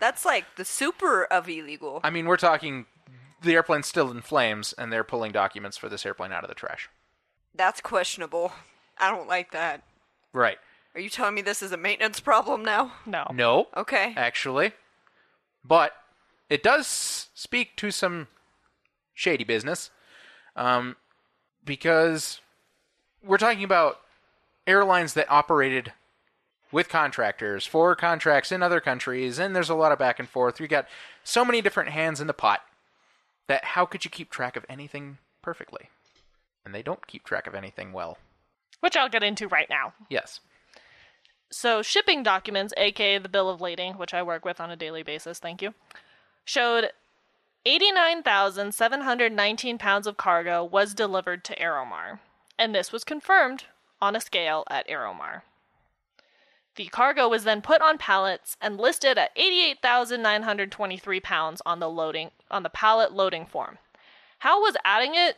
[0.00, 2.00] That's like the super of illegal.
[2.02, 2.86] I mean, we're talking
[3.40, 6.56] the airplane's still in flames, and they're pulling documents for this airplane out of the
[6.56, 6.88] trash.
[7.54, 8.50] That's questionable.
[8.98, 9.84] I don't like that.
[10.32, 10.58] Right.
[10.94, 12.92] Are you telling me this is a maintenance problem now?
[13.06, 13.26] No.
[13.32, 14.14] No, Okay.
[14.16, 14.72] actually.
[15.64, 15.92] But
[16.48, 18.28] it does speak to some
[19.14, 19.90] shady business.
[20.56, 20.96] Um,
[21.64, 22.40] because
[23.22, 24.00] we're talking about
[24.66, 25.92] airlines that operated
[26.72, 30.60] with contractors for contracts in other countries, and there's a lot of back and forth.
[30.60, 30.86] You got
[31.22, 32.60] so many different hands in the pot
[33.46, 35.90] that how could you keep track of anything perfectly?
[36.64, 38.18] And they don't keep track of anything well.
[38.80, 39.94] Which I'll get into right now.
[40.08, 40.40] Yes.
[41.50, 45.02] So, shipping documents, aka the bill of lading, which I work with on a daily
[45.02, 45.74] basis, thank you,
[46.44, 46.90] showed
[47.64, 52.20] 89,719 pounds of cargo was delivered to Aeromar,
[52.58, 53.64] and this was confirmed
[54.00, 55.42] on a scale at Aeromar.
[56.76, 62.30] The cargo was then put on pallets and listed at 88,923 pounds on the loading
[62.50, 63.78] on the pallet loading form.
[64.38, 65.36] How was adding it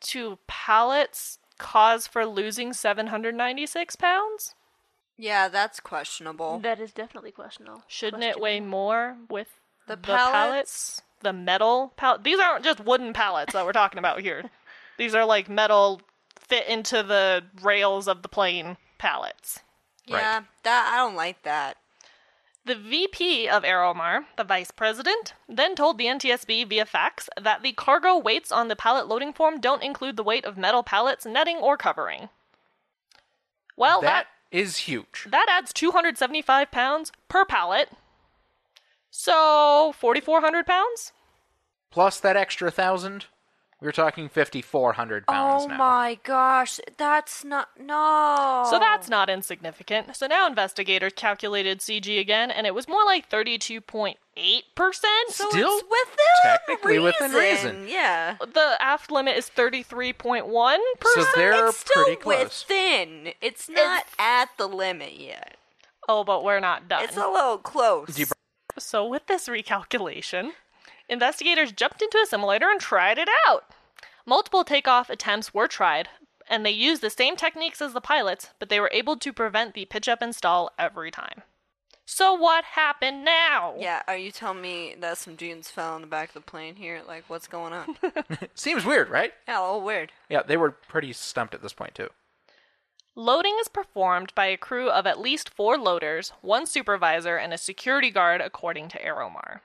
[0.00, 4.54] to pallets cause for losing 796 pounds?
[5.20, 6.58] Yeah, that's questionable.
[6.60, 7.82] That is definitely questionable.
[7.86, 9.48] Shouldn't it weigh more with
[9.86, 10.32] The the pallets?
[10.32, 11.02] pallets?
[11.20, 12.24] The metal pallet?
[12.24, 14.50] These aren't just wooden pallets that we're talking about here.
[14.96, 16.00] These are like metal
[16.38, 19.60] fit into the rails of the plane pallets.
[20.06, 21.76] Yeah, that I don't like that.
[22.64, 27.72] The VP of Aeromar, the vice president, then told the NTSB via fax that the
[27.72, 31.56] cargo weights on the pallet loading form don't include the weight of metal pallets, netting,
[31.58, 32.28] or covering.
[33.76, 35.26] Well, that that is huge.
[35.30, 37.90] that adds 275 pounds per pallet.
[39.10, 41.12] So, 4,400 pounds?
[41.90, 43.26] Plus that extra thousand,
[43.82, 45.76] we're talking 5,400 pounds oh now.
[45.76, 48.66] my gosh, that's not no.
[48.70, 50.14] So that's not insignificant.
[50.16, 54.16] So now investigators calculated CG again, and it was more like 32.8%.
[55.28, 57.86] so still it's within technically within reason.
[57.88, 58.36] Yeah.
[58.40, 60.44] the aft limit is 33.1%.
[61.14, 62.64] So they're it's still pretty close.
[62.68, 63.32] within.
[63.40, 65.56] It's not at the limit yet.
[66.08, 67.04] oh, but we're not done.
[67.04, 68.14] It's a little close.
[68.14, 68.24] Do
[68.78, 70.50] So, with this recalculation,
[71.10, 73.64] investigators jumped into a simulator and tried it out.
[74.24, 76.08] Multiple takeoff attempts were tried,
[76.48, 79.74] and they used the same techniques as the pilots, but they were able to prevent
[79.74, 81.42] the pitch up and stall every time.
[82.06, 83.74] So, what happened now?
[83.78, 86.74] yeah, are you telling me that some dunes fell in the back of the plane
[86.74, 87.02] here?
[87.06, 87.96] Like, what's going on?
[88.54, 89.32] Seems weird, right?
[89.46, 90.10] yeah, a little weird.
[90.28, 92.08] Yeah, they were pretty stumped at this point too.
[93.14, 97.58] Loading is performed by a crew of at least four loaders, one supervisor, and a
[97.58, 99.60] security guard, according to Aeromar.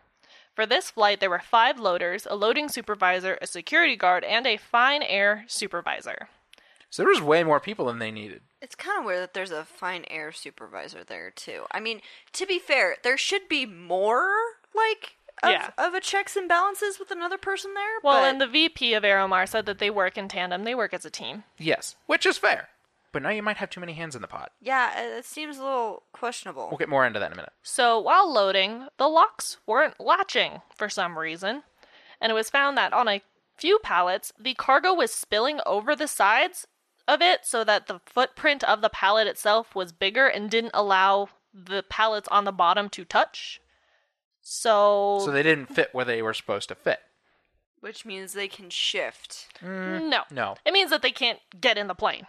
[0.56, 4.58] For this flight, there were five loaders, a loading supervisor, a security guard, and a
[4.58, 6.30] fine air supervisor.
[6.89, 8.41] So there was way more people than they needed.
[8.62, 11.65] It's kind of weird that there's a fine air supervisor there too.
[11.72, 12.00] I mean,
[12.34, 14.30] to be fair, there should be more
[14.74, 15.72] like of, Yeah.
[15.78, 18.00] of a checks and balances with another person there.
[18.02, 20.94] Well, but and the VP of Aeromar said that they work in tandem, they work
[20.94, 21.44] as a team.
[21.58, 22.70] Yes, which is fair.
[23.15, 24.51] But now you might have too many hands in the pot.
[24.62, 26.67] yeah, it, it seems a little questionable.
[26.69, 27.54] We'll get more into that in a minute.
[27.63, 31.63] So while loading, the locks weren't latching for some reason,
[32.19, 33.21] and it was found that on a
[33.56, 36.68] few pallets, the cargo was spilling over the sides
[37.07, 41.30] of it so that the footprint of the pallet itself was bigger and didn't allow
[41.53, 43.61] the pallets on the bottom to touch.
[44.41, 46.99] So, So they didn't fit where they were supposed to fit.
[47.80, 49.47] Which means they can shift.
[49.63, 50.24] Mm, no.
[50.30, 50.55] No.
[50.66, 52.28] It means that they can't get in the plane.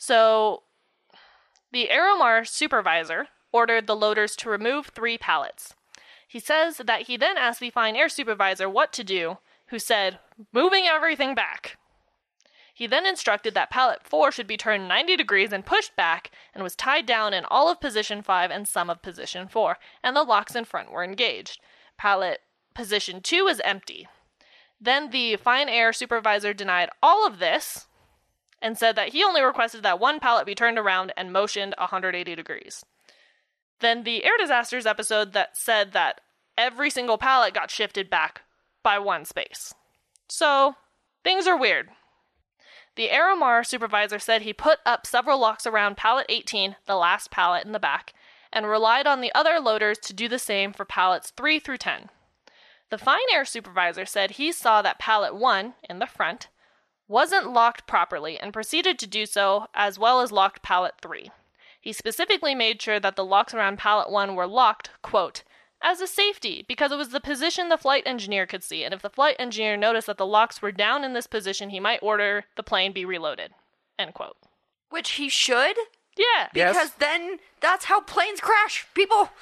[0.00, 0.62] So,
[1.72, 5.74] the Aeromar supervisor ordered the loaders to remove three pallets.
[6.26, 10.18] He says that he then asked the fine air supervisor what to do, who said,
[10.54, 11.76] moving everything back.
[12.72, 16.62] He then instructed that pallet 4 should be turned 90 degrees and pushed back, and
[16.62, 20.22] was tied down in all of position 5 and some of position 4, and the
[20.22, 21.60] locks in front were engaged.
[21.98, 22.40] Pallet
[22.74, 24.08] position 2 was empty.
[24.80, 27.86] Then the fine air supervisor denied all of this
[28.62, 32.34] and said that he only requested that one pallet be turned around and motioned 180
[32.34, 32.84] degrees.
[33.80, 36.20] Then the air disasters episode that said that
[36.58, 38.42] every single pallet got shifted back
[38.82, 39.74] by one space.
[40.28, 40.76] So,
[41.24, 41.88] things are weird.
[42.96, 47.64] The Aeromar supervisor said he put up several locks around pallet 18, the last pallet
[47.64, 48.12] in the back,
[48.52, 52.10] and relied on the other loaders to do the same for pallets 3 through 10.
[52.90, 56.48] The Fine Air supervisor said he saw that pallet 1, in the front,
[57.10, 61.30] wasn't locked properly and proceeded to do so as well as locked pallet 3.
[61.80, 65.42] He specifically made sure that the locks around pallet 1 were locked, quote,
[65.82, 69.00] as a safety, because it was the position the flight engineer could see, and if
[69.02, 72.44] the flight engineer noticed that the locks were down in this position, he might order
[72.54, 73.52] the plane be reloaded.
[73.98, 74.36] End quote.
[74.90, 75.76] Which he should,
[76.16, 76.48] Yeah.
[76.54, 76.74] Yes.
[76.74, 79.30] because then that's how planes crash, people.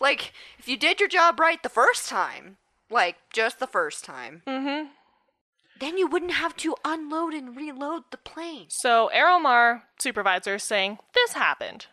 [0.00, 2.56] Like, if you did your job right the first time,
[2.90, 4.88] like just the first time, Mm-hmm.
[5.80, 8.66] Then you wouldn't have to unload and reload the plane.
[8.68, 11.86] So Aeromar supervisor is saying this happened.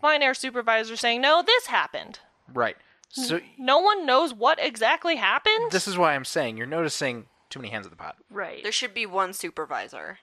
[0.00, 2.20] Fine Air supervisor saying no, this happened.
[2.52, 2.76] Right.
[3.08, 5.70] So No one knows what exactly happened.
[5.70, 8.16] this is why I'm saying you're noticing too many hands at the pot.
[8.30, 8.62] Right.
[8.62, 10.18] There should be one supervisor.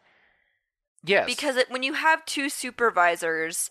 [1.05, 1.26] Yes.
[1.26, 3.70] because it, when you have two supervisors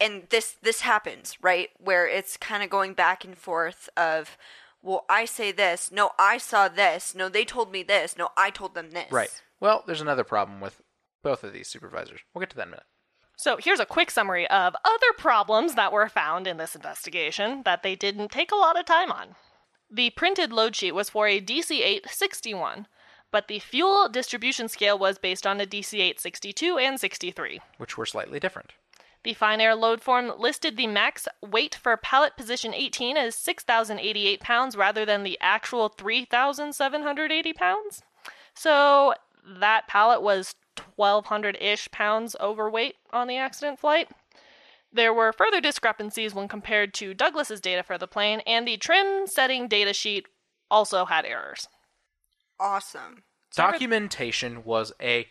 [0.00, 4.38] and this this happens right where it's kind of going back and forth of
[4.84, 8.50] well i say this no i saw this no they told me this no i
[8.50, 9.30] told them this Right.
[9.60, 10.82] Well, there's another problem with
[11.22, 12.20] both of these supervisors.
[12.34, 12.86] We'll get to that in a minute.
[13.36, 17.82] So here's a quick summary of other problems that were found in this investigation that
[17.82, 19.36] they didn't take a lot of time on.
[19.90, 22.86] The printed load sheet was for a DC 861,
[23.32, 27.60] but the fuel distribution scale was based on a DC 862 and 63.
[27.78, 28.72] Which were slightly different.
[29.24, 34.40] The Fine Air load form listed the max weight for pallet position 18 as 6,088
[34.40, 38.02] pounds rather than the actual 3,780 pounds.
[38.54, 39.14] So
[39.58, 40.54] that pallet was
[40.96, 44.10] 1,200 ish pounds overweight on the accident flight.
[44.92, 49.26] There were further discrepancies when compared to Douglas's data for the plane, and the trim
[49.26, 50.26] setting data sheet
[50.70, 51.66] also had errors.
[52.60, 53.24] awesome
[53.56, 55.28] Documentation was a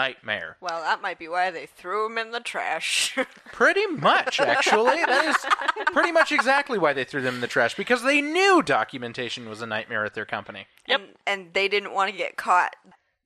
[0.00, 0.56] nightmare.
[0.60, 3.16] well that might be why they threw him in the trash
[3.52, 5.04] Pretty much, actually.
[5.04, 8.62] that is pretty much exactly why they threw them in the trash because they knew
[8.62, 10.66] documentation was a nightmare at their company.
[10.88, 11.00] Yep.
[11.00, 12.74] and, and they didn't want to get caught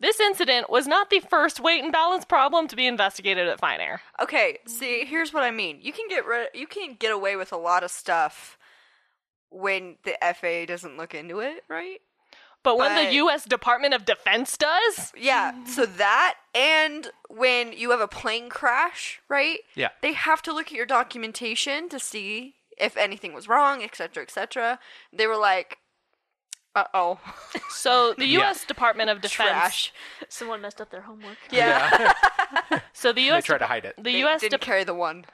[0.00, 3.80] This incident was not the first weight and balance problem to be investigated at Fine
[3.80, 4.00] Air.
[4.20, 5.78] Okay, see, here's what I mean.
[5.80, 8.58] You can get rid you can get away with a lot of stuff
[9.50, 12.00] when the FAA doesn't look into it, right?
[12.64, 13.44] But when But- the U.S.
[13.44, 19.60] Department of Defense does, Yeah, so that and when you have a plane crash, right?
[19.76, 19.90] Yeah.
[20.02, 24.80] They have to look at your documentation to see if anything was wrong, etc., etc.
[25.12, 25.78] They were like,
[26.74, 27.20] "Uh-oh,
[27.70, 28.38] so the Yeah.
[28.40, 28.64] U.S.
[28.64, 29.92] Department of Defense, trash."
[30.28, 31.36] Someone messed up their homework.
[31.50, 32.12] Yeah.
[32.92, 33.30] so the U.S.
[33.30, 33.44] they U.S.
[33.44, 33.94] try to hide it.
[33.96, 34.40] the They U.S.
[34.40, 35.26] didn't Dep- carry the one.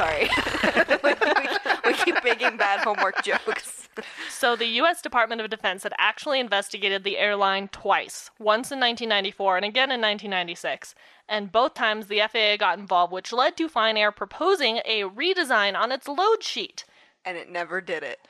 [0.00, 0.30] Sorry.
[1.04, 1.46] we, we-
[1.84, 3.88] we keep making bad homework jokes.
[4.30, 5.02] so the U.S.
[5.02, 10.00] Department of Defense had actually investigated the airline twice, once in 1994 and again in
[10.00, 10.94] 1996,
[11.28, 15.76] and both times the FAA got involved, which led to Fine Air proposing a redesign
[15.76, 16.84] on its load sheet.
[17.24, 18.20] And it never did it.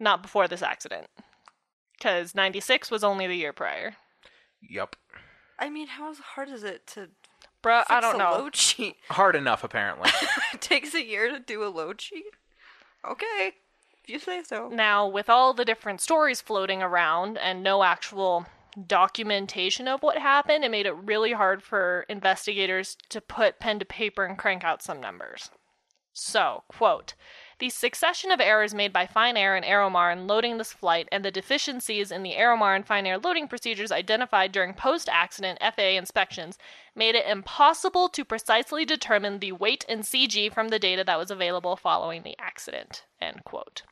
[0.00, 1.08] Not before this accident,
[1.98, 3.96] because 96 was only the year prior.
[4.62, 4.96] Yup.
[5.58, 7.08] I mean, how hard is it to
[7.62, 8.30] Bruh, I don't a know.
[8.32, 8.96] load sheet?
[9.10, 10.10] Hard enough, apparently.
[10.54, 12.34] it takes a year to do a load sheet.
[13.08, 13.52] Okay,
[14.02, 14.68] if you say so.
[14.68, 18.46] Now, with all the different stories floating around and no actual
[18.86, 23.84] documentation of what happened, it made it really hard for investigators to put pen to
[23.84, 25.50] paper and crank out some numbers.
[26.12, 27.14] So, quote,
[27.58, 31.24] the succession of errors made by Fine Air and Aeromar in loading this flight and
[31.24, 35.96] the deficiencies in the Aeromar and Fine Air loading procedures identified during post accident FAA
[35.96, 36.56] inspections
[36.94, 41.30] made it impossible to precisely determine the weight and CG from the data that was
[41.30, 43.04] available following the accident.
[43.20, 43.82] End quote.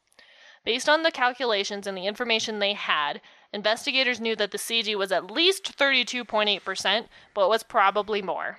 [0.64, 3.20] Based on the calculations and the information they had,
[3.52, 8.58] investigators knew that the CG was at least 32.8%, but was probably more.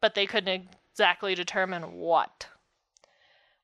[0.00, 2.46] But they couldn't exactly determine what.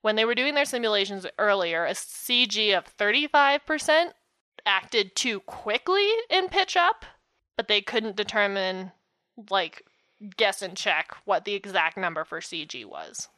[0.03, 4.13] When they were doing their simulations earlier, a CG of 35%
[4.65, 7.05] acted too quickly in pitch up,
[7.57, 8.93] but they couldn't determine,
[9.51, 9.85] like,
[10.37, 13.29] guess and check what the exact number for CG was.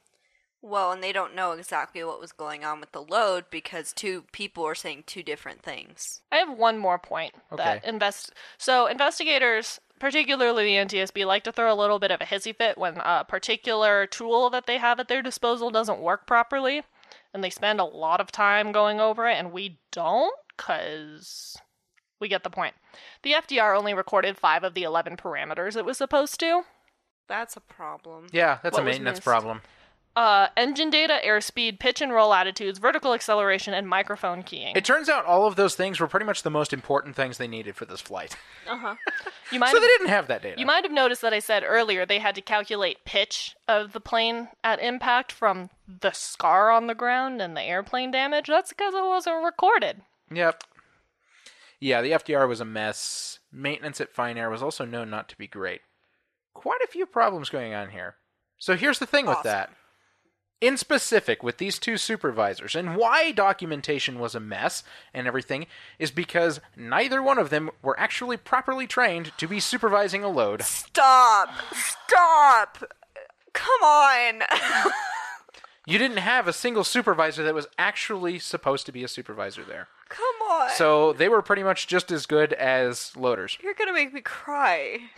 [0.65, 4.23] Well, and they don't know exactly what was going on with the load because two
[4.31, 6.21] people are saying two different things.
[6.31, 7.89] I have one more point that Okay.
[7.89, 8.33] invest.
[8.59, 12.77] So investigators, particularly the NTSB, like to throw a little bit of a hissy fit
[12.77, 16.83] when a particular tool that they have at their disposal doesn't work properly,
[17.33, 21.57] and they spend a lot of time going over it, and we don't because
[22.21, 22.75] we get the point.
[23.23, 26.63] The FDR only recorded five of the 11 parameters it was supposed to.
[27.29, 28.27] That's a problem.
[28.33, 29.61] Yeah, that's What a maintenance problem.
[30.15, 34.77] Uh, engine data, airspeed, pitch and roll attitudes, vertical acceleration, and microphone keying.
[34.77, 37.49] It turns out all of those things were pretty much the most important things they
[37.49, 38.37] needed for this flight.
[38.69, 38.95] Uh huh.
[39.53, 40.61] you might So have, they didn't have that data.
[40.61, 44.01] you might have noticed that I said earlier they had to calculate pitch of the
[44.01, 48.49] plane at impact from the scar on the ground and the airplane damage.
[48.49, 50.03] That's because it wasn't recorded.
[50.31, 50.63] Yep.
[51.81, 53.39] Yeah, the FDR was a mess.
[53.51, 55.81] Maintenance at Fine Air was also known not to be great.
[56.53, 58.17] Quite a few problems going on here.
[58.59, 59.71] So here's the thing with that.
[60.63, 65.67] In specific, with these two supervisors, and why documentation was a mess and everything,
[65.99, 70.63] is because neither one of them were actually properly trained to be supervising a load.
[70.63, 71.51] Stop!
[71.75, 72.85] Stop!
[73.53, 74.43] Come on!
[75.85, 79.89] You didn't have a single supervisor that was actually supposed to be a supervisor there.
[80.09, 80.71] Come on!
[80.77, 83.59] So they were pretty much just as good as loaders.
[83.61, 85.11] You're gonna make me cry.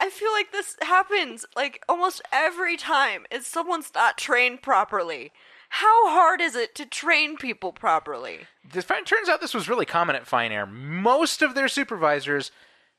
[0.00, 5.32] I feel like this happens like almost every time is someone's not trained properly.
[5.74, 8.40] How hard is it to train people properly?
[8.72, 10.66] This turns out this was really common at Fine Air.
[10.66, 12.50] Most of their supervisors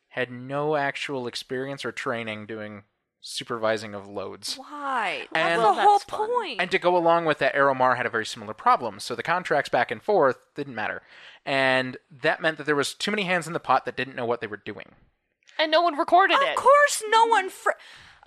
[0.10, 2.84] had no actual experience or training doing
[3.20, 4.56] supervising of loads.
[4.56, 5.28] Why?
[5.34, 6.30] And- That's the whole that's fun.
[6.30, 6.62] point.
[6.62, 9.00] And to go along with that, Aeromar had a very similar problem.
[9.00, 11.02] So the contracts back and forth didn't matter.
[11.46, 14.26] And that meant that there was too many hands in the pot that didn't know
[14.26, 14.94] what they were doing.
[15.62, 16.50] And no one recorded of it.
[16.50, 17.50] Of course, no one.
[17.50, 17.72] Fr-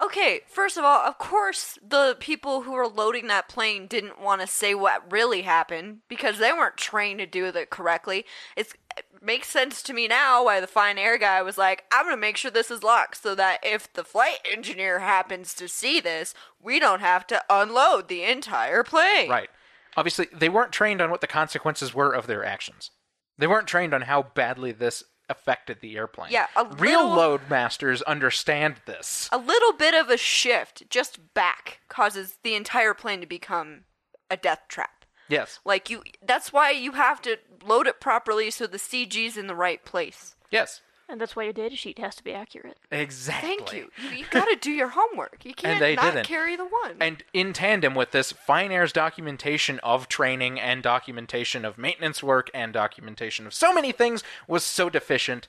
[0.02, 4.40] okay, first of all, of course, the people who were loading that plane didn't want
[4.40, 8.24] to say what really happened because they weren't trained to do it correctly.
[8.56, 12.06] It's, it makes sense to me now why the fine air guy was like, "I'm
[12.06, 16.00] gonna make sure this is locked so that if the flight engineer happens to see
[16.00, 19.50] this, we don't have to unload the entire plane." Right.
[19.96, 22.90] Obviously, they weren't trained on what the consequences were of their actions.
[23.38, 26.30] They weren't trained on how badly this affected the airplane.
[26.30, 29.28] Yeah, a Real little- load masters understand this.
[29.32, 33.84] A little bit of a shift just back causes the entire plane to become
[34.30, 35.04] a death trap.
[35.28, 35.60] Yes.
[35.64, 39.54] Like you that's why you have to load it properly so the CG's in the
[39.54, 40.34] right place.
[40.50, 40.82] Yes.
[41.08, 42.78] And that's why your data sheet has to be accurate.
[42.90, 43.48] Exactly.
[43.48, 43.90] Thank you.
[44.10, 45.44] You, you got to do your homework.
[45.44, 46.26] You can't and they not didn't.
[46.26, 46.96] carry the one.
[47.00, 52.50] And in tandem with this, Fine Air's documentation of training and documentation of maintenance work
[52.54, 55.48] and documentation of so many things was so deficient.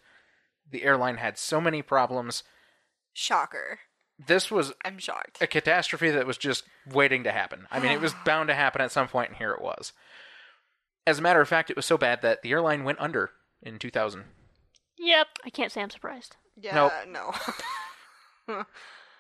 [0.69, 2.43] The airline had so many problems.
[3.13, 3.79] Shocker.
[4.27, 5.37] This was I'm shocked.
[5.41, 7.67] a catastrophe that was just waiting to happen.
[7.71, 9.93] I mean, it was bound to happen at some point, and here it was.
[11.07, 13.31] As a matter of fact, it was so bad that the airline went under
[13.61, 14.23] in 2000.
[14.97, 15.27] Yep.
[15.45, 16.35] I can't say I'm surprised.
[16.59, 16.75] Yeah,
[17.07, 17.35] Nope.
[18.47, 18.65] no.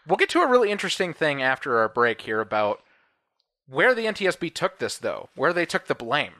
[0.07, 2.81] We'll get to a really interesting thing after our break here about
[3.67, 6.33] where the NTSB took this, though, where they took the blame,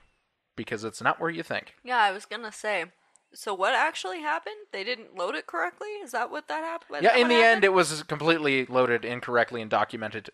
[0.55, 1.73] because it's not where you think.
[1.83, 2.86] yeah, I was going to say.
[3.33, 4.55] So what actually happened?
[4.71, 5.88] They didn't load it correctly?
[6.03, 7.03] Is that what that happened?
[7.03, 10.29] Yeah, in the end, it was completely loaded incorrectly and documented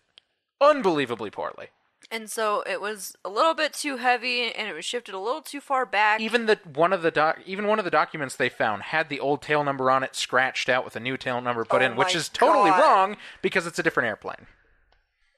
[0.60, 1.68] unbelievably poorly.
[2.12, 5.40] And so it was a little bit too heavy and it was shifted a little
[5.40, 6.20] too far back.
[6.20, 9.18] Even the one of the doc, even one of the documents they found had the
[9.18, 11.96] old tail number on it scratched out with a new tail number put Oh in,
[11.96, 12.80] which is totally God.
[12.80, 14.46] wrong because it's a different airplane.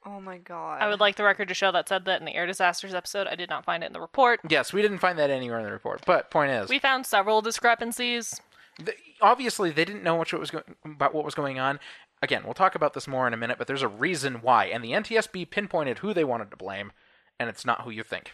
[0.05, 0.81] Oh my god.
[0.81, 3.25] I would like the record to show that said that in the air disasters episode.
[3.25, 4.41] I did not find it in the report.
[4.47, 6.01] Yes, we didn't find that anywhere in the report.
[6.05, 8.39] But point is, We found several discrepancies.
[8.77, 11.79] th- obviously they didn't know much what was go- about what was going on.
[12.21, 14.83] Again, we'll talk about this more in a minute, but there's a reason why, and
[14.83, 16.91] the NTSB pinpointed who they wanted to blame,
[17.39, 18.33] and it's not who you think.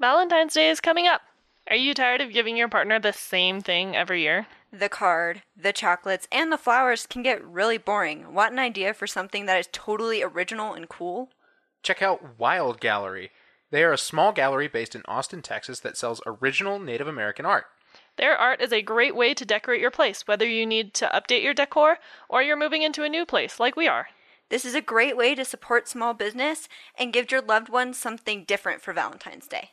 [0.00, 1.22] Valentine's Day is coming up.
[1.68, 4.46] Are you tired of giving your partner the same thing every year?
[4.72, 8.32] The card, the chocolates, and the flowers can get really boring.
[8.32, 11.30] Want an idea for something that is totally original and cool?
[11.82, 13.30] Check out Wild Gallery.
[13.70, 17.66] They are a small gallery based in Austin, Texas that sells original Native American art.
[18.16, 21.42] Their art is a great way to decorate your place, whether you need to update
[21.42, 21.98] your decor
[22.28, 24.08] or you're moving into a new place like we are.
[24.48, 28.44] This is a great way to support small business and give your loved ones something
[28.44, 29.70] different for Valentine's Day.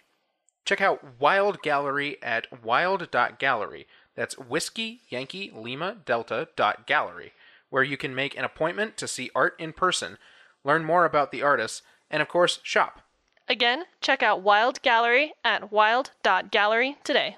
[0.66, 3.88] Check out Wild Gallery at wild.gallery.
[4.16, 7.34] That's Whiskey Yankee Lima Delta dot gallery,
[7.70, 10.18] where you can make an appointment to see art in person,
[10.64, 13.02] learn more about the artists, and of course, shop.
[13.48, 17.38] Again, check out Wild Gallery at wild.gallery today.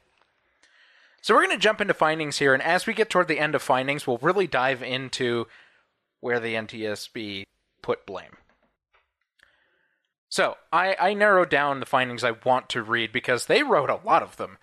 [1.21, 3.53] So we're going to jump into findings here, and as we get toward the end
[3.53, 5.45] of findings, we'll really dive into
[6.19, 7.43] where the NTSB
[7.83, 8.37] put blame.
[10.29, 13.99] So I, I narrowed down the findings I want to read because they wrote a
[14.05, 14.57] lot of them.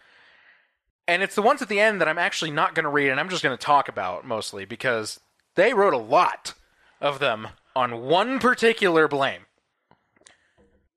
[1.07, 3.21] And it's the ones at the end that I'm actually not going to read, and
[3.21, 5.21] I'm just going to talk about mostly because
[5.55, 6.55] they wrote a lot
[7.01, 9.43] of them on one particular blame.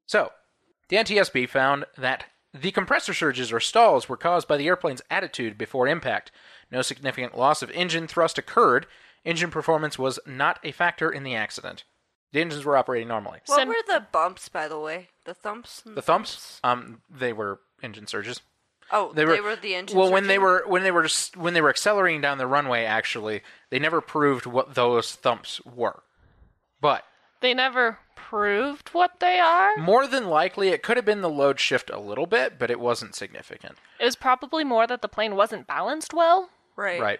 [0.07, 0.32] So,
[0.89, 5.57] the NTSB found that the compressor surges or stalls were caused by the airplane's attitude
[5.57, 6.31] before impact.
[6.71, 8.87] No significant loss of engine thrust occurred.
[9.23, 11.83] Engine performance was not a factor in the accident.
[12.33, 13.39] The engines were operating normally.
[13.45, 15.09] What Sen- were the bumps, by the way?
[15.25, 15.81] The thumps?
[15.85, 18.41] and The thumps, um, they were engine surges.
[18.93, 19.97] Oh, They were, the engine.
[19.97, 22.83] Well, when they were when they were s- when they were accelerating down the runway,
[22.83, 26.03] actually, they never proved what those thumps were.
[26.81, 27.05] But
[27.39, 27.99] They never
[28.32, 29.75] proved what they are.
[29.75, 32.79] more than likely, it could have been the load shift a little bit, but it
[32.79, 33.75] wasn't significant.
[33.99, 36.49] It was probably more that the plane wasn't balanced well.
[36.77, 37.01] Right.
[37.01, 37.19] Right.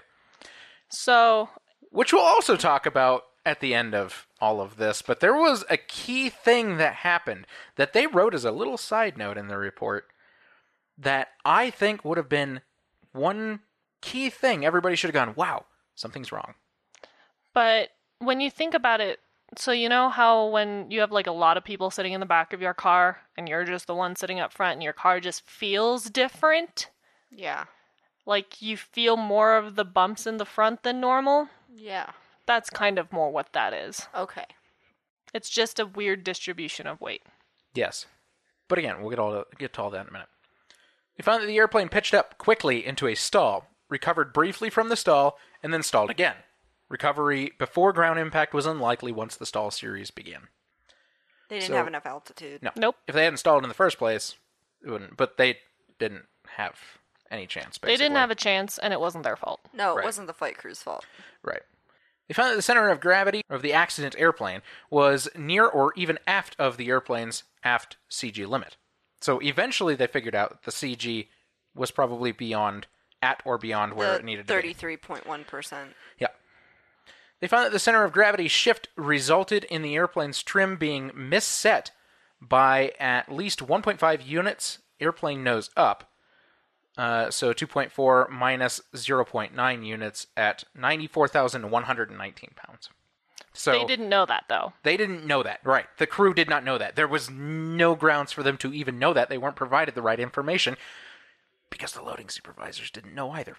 [0.88, 1.50] So
[1.90, 5.02] which we'll also talk about at the end of all of this.
[5.02, 7.46] But there was a key thing that happened
[7.76, 10.06] that they wrote as a little side note in the report
[10.98, 12.62] that I think would have been
[13.12, 13.60] one
[14.00, 16.54] key thing everybody should have gone, wow, something's wrong.
[17.54, 17.90] But
[18.20, 19.20] when you think about it,
[19.58, 22.26] so you know how when you have like a lot of people sitting in the
[22.26, 25.20] back of your car and you're just the one sitting up front and your car
[25.20, 26.90] just feels different?
[27.30, 27.66] Yeah.
[28.26, 31.50] Like you feel more of the bumps in the front than normal?
[31.76, 32.12] Yeah.
[32.46, 34.08] That's kind of more what that is.
[34.16, 34.46] Okay.
[35.34, 37.24] It's just a weird distribution of weight.
[37.74, 38.06] Yes.
[38.68, 40.30] But again, we'll get all to, get to all that in a minute.
[41.18, 44.96] They found that the airplane pitched up quickly into a stall, recovered briefly from the
[44.96, 46.36] stall, and then stalled again.
[46.92, 50.50] Recovery before ground impact was unlikely once the stall series began.
[51.50, 52.62] They didn't So- have enough altitude.
[52.62, 52.72] No.
[52.76, 52.98] Nope.
[53.08, 54.36] If they hadn't stalled in the first place,
[54.84, 55.16] it wouldn't.
[55.18, 55.60] But they
[56.00, 56.26] didn't
[56.58, 56.78] have
[57.30, 57.78] any chance.
[57.78, 57.94] Basically.
[57.94, 59.62] They didn't have a chance and it wasn't their fault.
[59.74, 60.06] No, it Right.
[60.06, 61.06] wasn't the flight crew's fault.
[61.44, 61.62] Right.
[62.28, 66.20] They found that the center of gravity of the accident airplane was near or even
[66.28, 68.76] aft of the airplane's aft CG limit.
[69.22, 71.30] So eventually they figured out that the CG
[71.74, 72.88] was probably beyond,
[73.22, 74.54] at or beyond where the it needed to be.
[74.54, 75.96] thirty-three point one percent.
[76.18, 76.30] Yeah.
[77.42, 81.90] They found that the center of gravity shift resulted in the airplane's trim being misset
[82.40, 86.12] by at least 1.5 units airplane nose up.
[86.98, 92.90] Uh, so 2.4 minus 0.9 units at 94,119 pounds.
[93.54, 94.74] So they didn't know that though.
[94.84, 95.60] they didn't know that.
[95.64, 95.86] Right.
[95.98, 96.96] The crew did not know that.
[96.96, 99.30] There was no grounds for them to even know that.
[99.30, 100.78] They weren't provided the right information
[101.70, 103.58] because the loading supervisors didn't know either.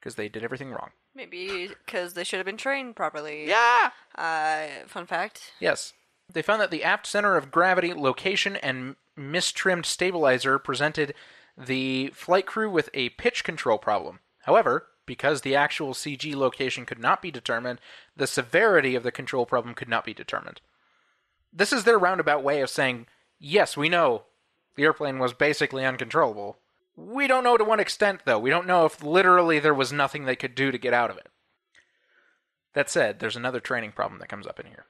[0.00, 0.90] Because they did everything wrong.
[1.14, 3.46] Maybe because they should have been trained properly.
[3.46, 3.90] Yeah.
[4.16, 5.52] Uh, fun fact.
[5.60, 5.92] Yes.
[6.32, 11.14] They found that the aft center of gravity location and mistrimmed stabilizer presented
[11.58, 14.20] the flight crew with a pitch control problem.
[14.44, 17.80] However, because the actual CG location could not be determined,
[18.16, 20.60] the severity of the control problem could not be determined.
[21.52, 23.06] This is their roundabout way of saying,
[23.38, 24.22] yes, we know
[24.76, 26.58] the airplane was basically uncontrollable.
[26.96, 28.38] We don't know to what extent, though.
[28.38, 31.16] We don't know if literally there was nothing they could do to get out of
[31.16, 31.28] it.
[32.74, 34.86] That said, there's another training problem that comes up in here.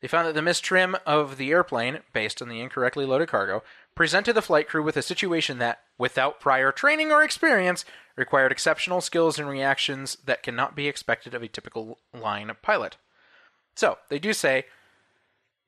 [0.00, 3.64] They found that the mistrim of the airplane, based on the incorrectly loaded cargo,
[3.94, 7.84] presented the flight crew with a situation that, without prior training or experience,
[8.16, 12.96] required exceptional skills and reactions that cannot be expected of a typical line pilot.
[13.74, 14.66] So, they do say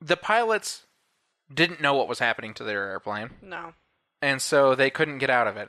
[0.00, 0.84] the pilots
[1.52, 3.74] didn't know what was happening to their airplane, No.
[4.22, 5.68] And so they couldn't get out of it.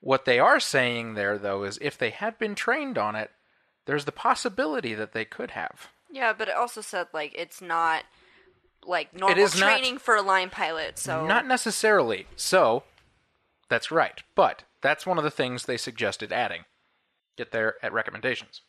[0.00, 3.30] What they are saying there, though, is if they had been trained on it,
[3.86, 5.88] there's the possibility that they could have.
[6.10, 8.04] Yeah, but it also said like it's not
[8.84, 10.98] like normal is not- training for a line pilot.
[10.98, 12.26] So Not necessarily.
[12.36, 12.84] So,
[13.68, 14.22] that's right.
[14.34, 16.64] But that's one of the things they suggested adding.
[17.36, 18.60] Get there at recommendations.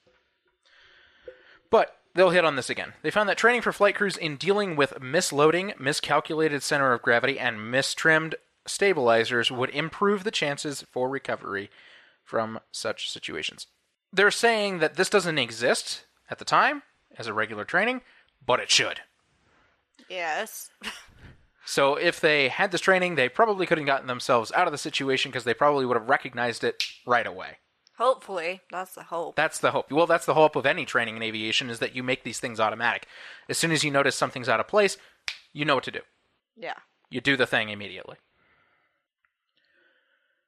[1.69, 2.93] But they'll hit on this again.
[3.01, 7.37] They found that training for flight crews in dealing with misloading, miscalculated center of gravity,
[7.39, 8.33] and mistrimmed
[8.67, 11.69] stabilizers would improve the chances for recovery
[12.23, 13.67] from such situations.
[14.13, 16.83] They're saying that this doesn't exist at the time
[17.17, 18.01] as a regular training,
[18.45, 19.01] but it should.
[20.09, 20.69] yes.
[21.65, 24.77] So if they had this training, they probably could have gotten themselves out of the
[24.77, 27.57] situation because they probably would have recognized it right away.
[27.97, 29.35] Hopefully, that's the hope.
[29.35, 29.91] That's the hope.
[29.91, 32.59] Well, that's the hope of any training in aviation is that you make these things
[32.61, 33.07] automatic.
[33.49, 34.97] As soon as you notice something's out of place,
[35.51, 36.01] you know what to do.
[36.55, 36.75] yeah.
[37.09, 38.17] You do the thing immediately.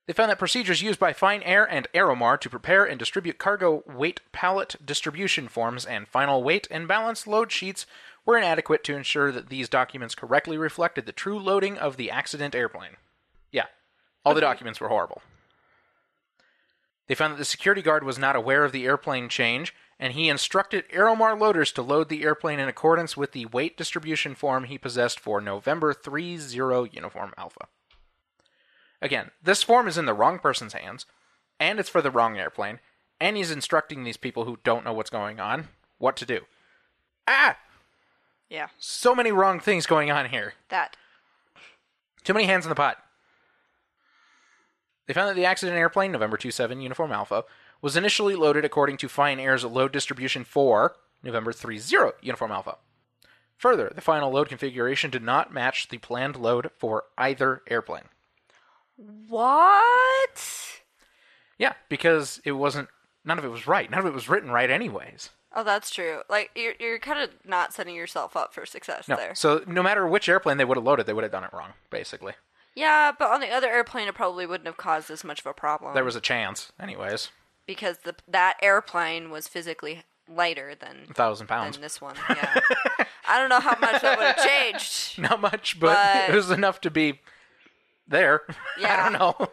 [0.10, 3.84] They found that procedures used by Fine Air and Aeromar to prepare and distribute cargo
[3.86, 7.86] weight pallet distribution forms and final weight and balance load sheets
[8.26, 12.56] were inadequate to ensure that these documents correctly reflected the true loading of the accident
[12.56, 12.98] airplane.
[13.52, 13.68] Yeah,
[14.26, 15.22] all the documents were horrible.
[17.06, 20.28] They found that the security guard was not aware of the airplane change, and he
[20.28, 24.80] instructed Aeromar loaders to load the airplane in accordance with the weight distribution form he
[24.80, 26.40] possessed for November 30
[26.92, 27.68] Uniform Alpha.
[29.02, 31.06] Again, this form is in the wrong person's hands,
[31.60, 32.80] and it's for the wrong airplane,
[33.20, 36.42] and he's instructing these people who don't know what's going on what to do.
[37.28, 37.58] Ah!
[38.50, 40.54] Yeah, So many wrong things going on here.
[40.70, 40.98] that.
[42.24, 42.98] Too many hands in the pot.
[45.06, 47.44] They found that the accident airplane, November 27 Uniform Alpha,
[47.82, 51.80] was initially loaded according to Fine Air's load distribution for November 30
[52.22, 52.78] Uniform Alpha.
[53.58, 58.06] Further, the final load configuration did not match the planned load for either airplane.
[59.00, 60.82] What?
[61.58, 62.90] Yeah, because it wasn't,
[63.26, 63.90] none of it was right.
[63.90, 65.30] None of it was written right, anyways.
[65.54, 66.20] Oh, that's true.
[66.30, 69.16] Like you're you're kind of not setting yourself up for success No.
[69.16, 69.34] there.
[69.34, 71.70] So, no matter which airplane they would have loaded, they would have done it wrong,
[71.90, 72.34] basically.
[72.76, 75.54] Yeah, but on the other airplane, it probably wouldn't have caused as much of a
[75.54, 75.96] problem.
[75.96, 77.30] There was a chance, anyways.
[77.66, 81.78] because the that airplane was physically lighter than A thousand pounds.
[81.78, 82.16] than this one.
[82.30, 82.60] Yeah,
[83.28, 85.18] I don't know how much that would have changed.
[85.18, 87.22] Not much, but, But- it was enough to be
[88.10, 88.42] there.
[88.80, 88.94] Yeah.
[89.06, 89.50] I don't know.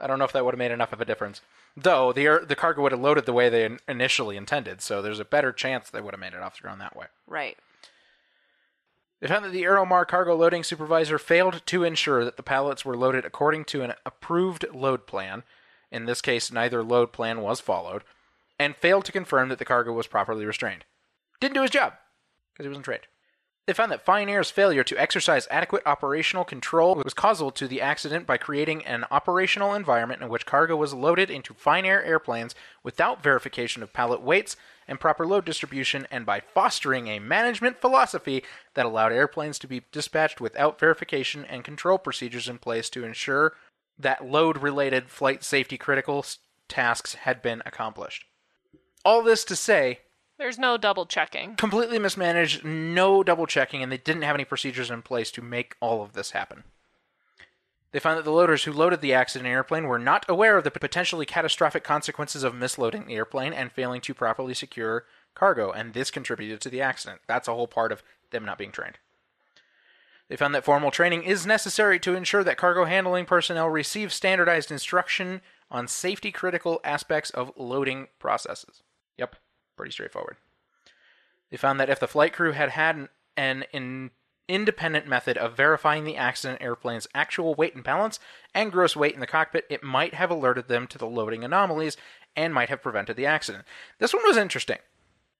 [0.00, 1.42] I don't know if that would have made enough of a difference.
[1.76, 5.20] Though the the cargo would have loaded the way they in- initially intended, so there's
[5.20, 7.06] a better chance they would have made it off the ground that way.
[7.26, 7.56] Right.
[9.20, 12.96] They found that the Aeromar cargo loading supervisor failed to ensure that the pallets were
[12.96, 15.42] loaded according to an approved load plan.
[15.92, 18.02] In this case, neither load plan was followed,
[18.58, 20.84] and failed to confirm that the cargo was properly restrained.
[21.40, 21.94] Didn't do his job
[22.52, 23.06] because he wasn't trained.
[23.66, 27.80] They found that Fine Air's failure to exercise adequate operational control was causal to the
[27.80, 32.54] accident by creating an operational environment in which cargo was loaded into Fine Air airplanes
[32.82, 34.56] without verification of pallet weights
[34.88, 38.42] and proper load distribution, and by fostering a management philosophy
[38.74, 43.54] that allowed airplanes to be dispatched without verification and control procedures in place to ensure
[43.96, 46.24] that load related flight safety critical
[46.66, 48.24] tasks had been accomplished.
[49.04, 50.00] All this to say,
[50.40, 51.54] There's no double checking.
[51.56, 55.76] completely mismanaged, no double checking, and they didn't have any procedures in place to make
[55.80, 56.64] all of this happen.
[57.92, 60.70] They found that the loaders who loaded the accident airplane were not aware of the
[60.70, 66.10] potentially catastrophic consequences of misloading the airplane and failing to properly secure cargo, and this
[66.10, 67.20] contributed to the accident.
[67.26, 68.96] That's a whole part of them not being trained.
[70.30, 74.70] They found that formal training is necessary to ensure that cargo handling personnel receive standardized
[74.70, 78.82] instruction on safety critical aspects of loading processes.
[79.18, 79.36] Yep,
[79.80, 80.36] pretty straightforward.
[81.50, 84.10] They found that if the flight crew had had an, an in,
[84.46, 88.20] independent method of verifying the accident airplane's actual weight and balance
[88.54, 91.96] and gross weight in the cockpit, it might have alerted them to the loading anomalies
[92.36, 93.64] and might have prevented the accident.
[93.98, 94.78] This one was interesting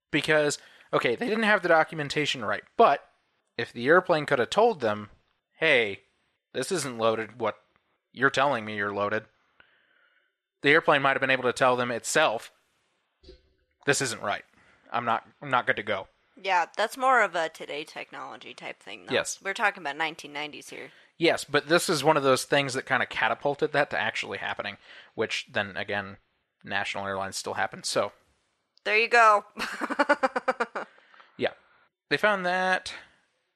[0.09, 0.57] because,
[0.91, 3.07] okay, they didn't have the documentation right, but
[3.59, 5.09] if the airplane could have told them,
[5.59, 5.99] hey,
[6.53, 7.57] this isn't loaded what
[8.11, 9.25] you're telling me you're loaded,
[10.63, 12.51] the airplane might have been able to tell them itself,
[13.85, 14.43] this isn't right.
[14.91, 16.07] I'm not I'm not good to go.
[16.41, 19.05] Yeah, that's more of a today technology type thing.
[19.05, 19.13] Though.
[19.13, 19.39] Yes.
[19.43, 20.91] we're talking about 1990s here.
[21.17, 24.39] Yes, but this is one of those things that kind of catapulted that to actually
[24.39, 24.77] happening,
[25.13, 26.17] which then again,
[26.63, 27.87] National Airlines still happens.
[27.87, 28.11] So,
[28.85, 29.45] There you go.
[31.37, 31.51] yeah.
[32.09, 32.93] They found that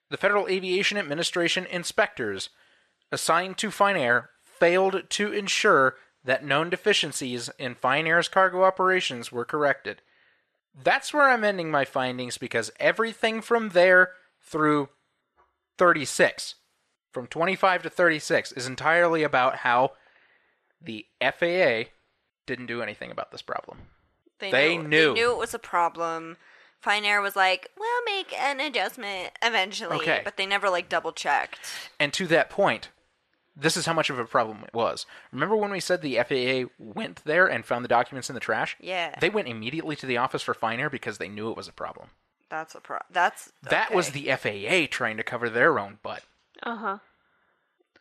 [0.09, 2.49] the Federal Aviation Administration inspectors
[3.11, 9.31] assigned to Fine Air failed to ensure that known deficiencies in Fine Air's cargo operations
[9.31, 10.01] were corrected.
[10.83, 14.11] That's where I'm ending my findings because everything from there
[14.41, 14.89] through
[15.77, 16.55] 36,
[17.11, 19.93] from 25 to 36, is entirely about how
[20.81, 21.89] the FAA
[22.45, 23.79] didn't do anything about this problem.
[24.39, 25.13] They knew.
[25.13, 26.37] They knew it was a problem.
[26.81, 30.21] Fine Air was like, "We'll make an adjustment eventually," Okay.
[30.23, 31.59] but they never like double checked.
[31.99, 32.89] And to that point,
[33.55, 35.05] this is how much of a problem it was.
[35.31, 38.75] Remember when we said the FAA went there and found the documents in the trash?
[38.79, 39.15] Yeah.
[39.19, 41.73] They went immediately to the office for Fine Air because they knew it was a
[41.73, 42.09] problem.
[42.49, 42.99] That's a pro.
[43.09, 46.23] That's That was the FAA trying to cover their own butt.
[46.63, 46.97] Uh huh.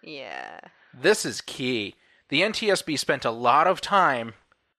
[0.03, 0.61] yeah.
[0.93, 1.95] This is key.
[2.29, 4.35] The NTSB spent a lot of time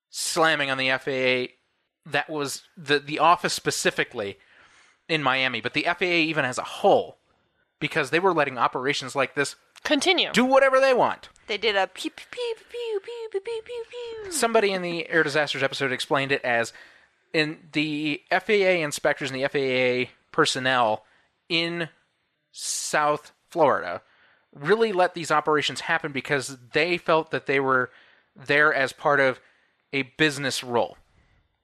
[0.09, 1.53] slamming on the FAA.
[2.09, 4.38] That was the the office specifically
[5.09, 7.17] in Miami, but the FAA even as a whole,
[7.80, 10.32] because they were letting operations like this Continue.
[10.32, 11.30] do whatever they want.
[11.47, 13.84] They did a pew pew pew pew pew pew pew pew
[14.23, 14.32] pew.
[14.32, 16.73] Somebody in the air disasters episode explained it as
[17.34, 19.47] in the FAA inspectors and the
[20.07, 21.03] FAA personnel
[21.49, 21.89] in
[22.51, 24.01] South Florida
[24.53, 27.91] really let these operations happen because they felt that they were
[28.36, 29.39] there as part of
[29.93, 30.97] a business role.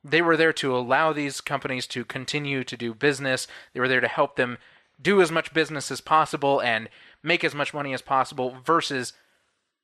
[0.03, 3.47] They were there to allow these companies to continue to do business.
[3.73, 4.57] They were there to help them
[5.01, 6.89] do as much business as possible and
[7.23, 9.13] make as much money as possible versus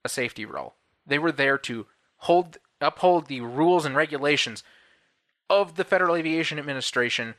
[0.06, 0.76] a safety role.
[1.06, 1.88] They were there to
[2.18, 4.64] hold uphold the rules and regulations
[5.50, 7.36] of the Federal Aviation Administration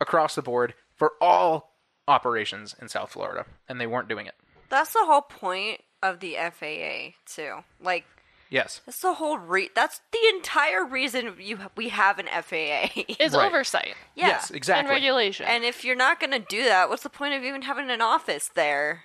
[0.00, 1.74] across the board for all
[2.06, 4.34] operations in South Florida, and they weren't doing it.
[4.68, 7.64] That's the whole point of the FAA too.
[7.80, 8.04] Like
[8.50, 8.80] Yes.
[8.86, 9.70] that's the whole re.
[9.74, 13.02] That's the entire reason you we have an FAA.
[13.18, 13.46] Is Right.
[13.46, 14.28] oversight yeah.
[14.28, 14.80] Yes, exactly.
[14.80, 15.46] and regulation.
[15.46, 18.48] And if you're not gonna do that, what's the point of even having an office
[18.54, 19.02] there?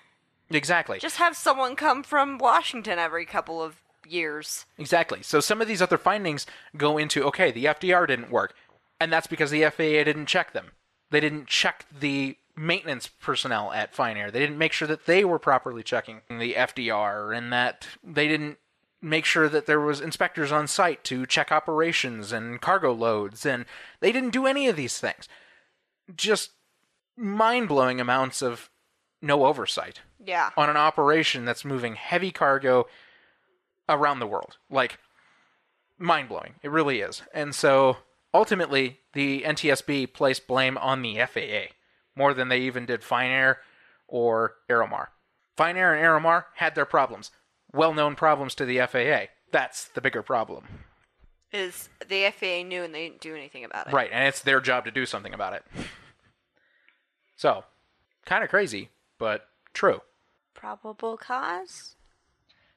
[0.49, 0.99] Exactly.
[0.99, 3.75] Just have someone come from Washington every couple of
[4.07, 4.65] years.
[4.77, 5.23] Exactly.
[5.23, 6.45] So some of these other findings
[6.77, 8.53] go into okay, the FDR didn't work,
[8.99, 10.71] and that's because the FAA didn't check them.
[11.09, 14.29] They didn't check the maintenance personnel at Fine Air.
[14.31, 18.57] They didn't make sure that they were properly checking the FDR, and that they didn't
[19.03, 23.65] make sure that there was inspectors on site to check operations and cargo loads, and
[23.99, 25.27] they didn't do any of these things.
[26.15, 26.51] Just
[27.17, 28.69] mind-blowing amounts of
[29.21, 30.51] no oversight Yeah.
[30.57, 32.87] on an operation that's moving heavy cargo
[33.87, 34.57] around the world.
[34.69, 34.97] Like,
[35.97, 36.55] mind blowing.
[36.63, 37.21] It really is.
[37.33, 37.97] And so,
[38.33, 41.73] ultimately, the NTSB placed blame on the FAA
[42.15, 43.59] more than they even did Fine Air
[44.07, 45.07] or Aeromar.
[45.57, 47.31] Fine Air and Aeromar had their problems,
[47.73, 49.31] well known problems to the FAA.
[49.51, 50.65] That's the bigger problem.
[51.51, 53.93] Is the FAA knew and they didn't do anything about it?
[53.93, 55.63] Right, and it's their job to do something about it.
[57.35, 57.65] So,
[58.25, 60.01] kind of crazy, but true.
[60.53, 61.95] Probable cause.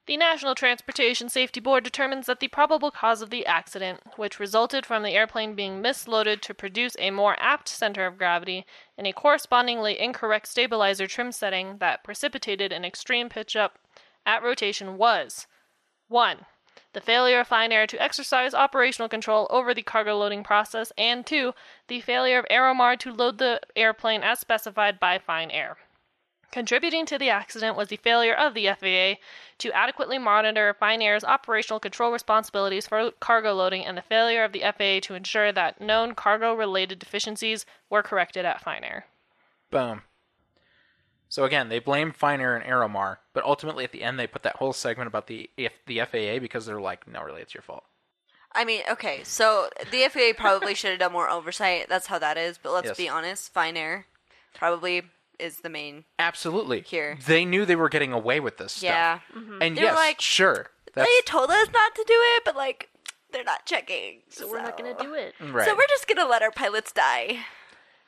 [0.07, 4.87] The National Transportation Safety Board determines that the probable cause of the accident, which resulted
[4.87, 8.67] from the airplane being misloaded to produce a more aft center of gravity
[8.97, 13.81] and a correspondingly incorrect stabilizer trim setting that precipitated an extreme pitch up
[14.27, 15.47] at rotation, was
[16.09, 16.45] 1.
[16.93, 21.25] The failure of Fine Air to exercise operational control over the cargo loading process, and
[21.25, 21.53] 2.
[21.89, 25.77] The failure of Aeromar to load the airplane as specified by Fine Air.
[26.53, 29.21] Contributing to the accident was the failure of the FAA
[29.59, 34.53] to adequately monitor Fine Air's operational control responsibilities for cargo loading and the failure of
[34.53, 39.07] the FAA to ensure that known cargo related deficiencies were corrected at Fine Air.
[39.71, 40.03] Boom.
[41.29, 44.43] So again, they blame Fine Air and Aeromar, but ultimately at the end they put
[44.45, 47.63] that whole segment about the F- the FAA because they're like, no, really, it's your
[47.63, 47.85] fault.
[48.53, 51.87] I mean, okay, so the FAA probably should have done more oversight.
[51.89, 52.59] That's how that is.
[52.59, 52.97] But let's Yes.
[52.97, 54.07] be honest, Fine Air
[54.55, 55.03] probably
[55.39, 56.05] is the main.
[56.19, 56.81] Absolutely.
[56.81, 57.19] Here.
[57.27, 59.19] They knew they were getting away with this Yeah.
[59.19, 59.43] stuff.
[59.61, 60.71] And They were yes, like, sure.
[60.95, 62.89] That's They told us not to do it, but like
[63.33, 64.23] they're not checking.
[64.31, 65.35] So we're not gonna do it.
[65.41, 65.67] right.
[65.67, 67.45] So we're just gonna let our pilots die.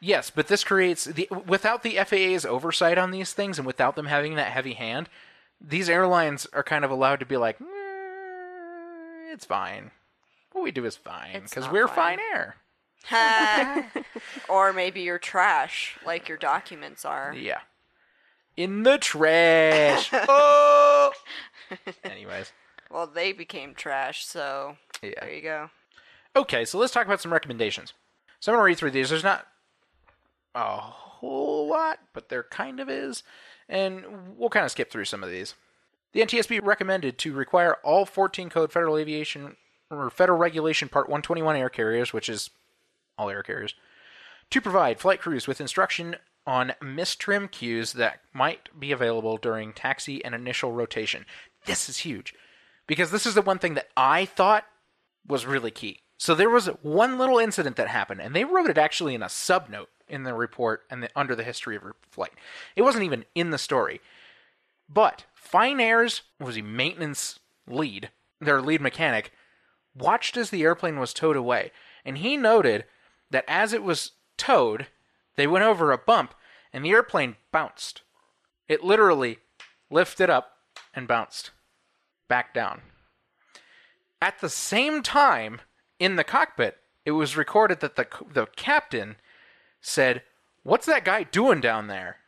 [0.00, 4.06] Yes, but this creates the without the FAA's oversight on these things and without them
[4.06, 5.08] having that heavy hand,
[5.60, 9.90] these airlines are kind of allowed to be like, "Mm, it's fine.
[10.52, 12.56] What we do is fine because we're fine." fine air.
[14.48, 17.34] or maybe you're trash, like your documents are.
[17.36, 17.60] Yeah.
[18.56, 20.10] In the trash.
[20.12, 21.12] oh.
[22.04, 22.52] Anyways,
[22.90, 25.10] Well, they became trash, so Yeah.
[25.20, 25.70] there you go.
[26.36, 27.92] okay, so let's talk about some recommendations.
[28.40, 29.10] So I'm gonna read through these.
[29.10, 29.46] There's not
[30.54, 33.22] a whole lot, but there kind of is,
[33.68, 34.04] and
[34.36, 35.54] we'll kind of skip through some of these.
[36.12, 39.56] The NTSB recommended to require all 14 code Federal Aviation
[39.90, 42.50] or Federal Regulation Part 121 air carriers, which is
[43.16, 43.74] all air carriers,
[44.50, 50.24] to provide flight crews with instruction on mistrim cues that might be available during taxi
[50.24, 51.26] and initial rotation.
[51.66, 52.34] This is huge
[52.86, 54.64] because this is the one thing that I thought
[55.26, 56.00] was really key.
[56.16, 59.26] So there was one little incident that happened, and they wrote it actually in a
[59.26, 62.32] subnote in the report and the, under the history of flight.
[62.76, 64.00] It wasn't even in the story.
[64.88, 69.32] But Fine Air's was a maintenance lead, their lead mechanic,
[69.94, 71.72] watched as the airplane was towed away,
[72.04, 72.84] and he noted
[73.30, 74.86] that as it was towed,
[75.36, 76.34] they went over a bump
[76.72, 78.02] and the airplane bounced.
[78.68, 79.38] It literally
[79.90, 80.58] lifted up
[80.94, 81.50] and bounced
[82.28, 82.82] back down.
[84.20, 85.60] At the same time,
[85.98, 89.16] in the cockpit, it was recorded that the the captain
[89.80, 90.22] said,
[90.62, 92.18] "What's that guy doing down there?"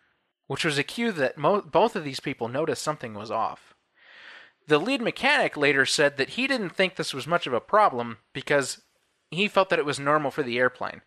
[0.46, 3.74] Which was a cue that mo- both of these people noticed something was off.
[4.66, 8.18] The lead mechanic later said that he didn't think this was much of a problem
[8.32, 8.82] because
[9.30, 11.02] he felt that it was normal for the airplane.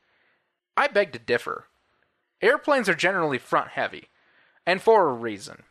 [0.75, 1.67] I beg to differ.
[2.41, 4.09] Airplanes are generally front heavy,
[4.65, 5.63] and for a reason.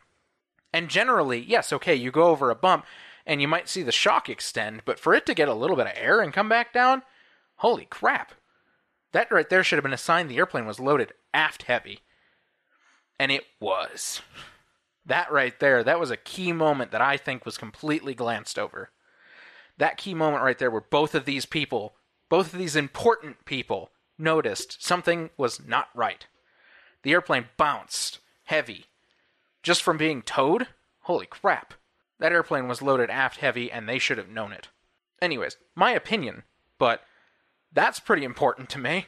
[0.71, 2.85] And generally, yes, okay, you go over a bump
[3.25, 5.87] and you might see the shock extend, but for it to get a little bit
[5.87, 7.03] of air and come back down,
[7.57, 8.33] holy crap.
[9.13, 11.99] That right there should have been a sign the airplane was loaded aft heavy.
[13.17, 14.21] And it was.
[15.05, 18.89] That right there, that was a key moment that I think was completely glanced over.
[19.77, 21.95] That key moment right there where both of these people,
[22.29, 26.25] both of these important people, noticed something was not right.
[27.03, 28.85] The airplane bounced heavy
[29.63, 30.67] just from being towed?
[31.01, 31.73] Holy crap.
[32.19, 34.67] That airplane was loaded aft heavy and they should have known it.
[35.21, 36.43] Anyways, my opinion,
[36.77, 37.01] but
[37.73, 39.07] that's pretty important to me.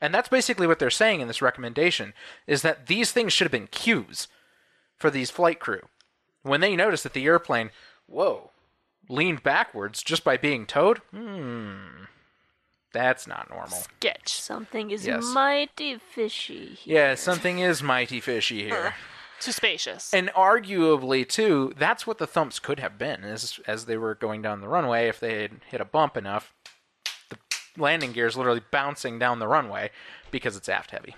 [0.00, 2.12] And that's basically what they're saying in this recommendation
[2.46, 4.28] is that these things should have been cues
[4.98, 5.82] for these flight crew.
[6.42, 7.70] When they noticed that the airplane,
[8.06, 8.50] whoa,
[9.08, 12.04] leaned backwards just by being towed, hmm,
[12.92, 13.78] that's not normal.
[13.78, 14.32] Sketch.
[14.40, 15.24] Something is Yes.
[15.32, 16.74] mighty fishy.
[16.74, 16.94] here.
[17.10, 18.94] Yeah, something is mighty fishy here.
[19.40, 20.14] Too spacious.
[20.14, 24.40] And arguably, too, that's what the thumps could have been as as they were going
[24.40, 25.08] down the runway.
[25.08, 26.54] If they had hit a bump enough,
[27.78, 29.90] landing gear is literally bouncing down the runway
[30.30, 31.14] because it's aft heavy.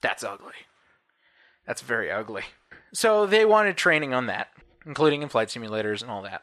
[0.00, 0.54] That's ugly.
[1.66, 2.42] That's very ugly.
[2.92, 4.48] So they wanted training on that,
[4.84, 6.42] including in flight simulators and all that.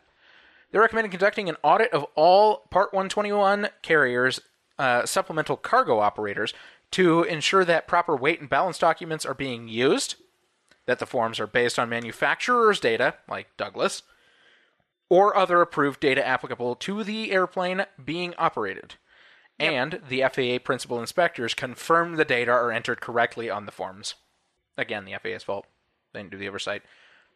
[0.71, 4.39] They recommended conducting an audit of all Part 121 carriers,
[4.77, 6.53] uh, supplemental cargo operators,
[6.91, 10.15] to ensure that proper weight and balance documents are being used
[10.85, 14.03] that the forms are based on manufacturer's data, like Douglas,
[15.09, 18.95] or other approved data applicable to the airplane being operated.
[19.59, 24.15] And the FAA principal inspectors confirm the data are entered correctly on the forms.
[24.77, 25.67] Again, the FAA's fault.
[26.11, 26.81] They didn't do the oversight.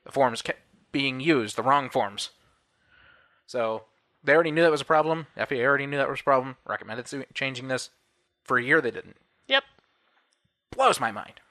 [0.04, 0.62] The forms kept
[0.92, 2.32] being used, the wrong forms.
[3.46, 3.84] So
[4.24, 5.28] they already knew that was a problem.
[5.36, 6.58] FAA already knew that was a problem.
[6.66, 7.90] Recommended changing this.
[8.44, 9.18] For a year, they didn't.
[9.48, 9.64] yep.
[10.72, 11.42] Blows my mind.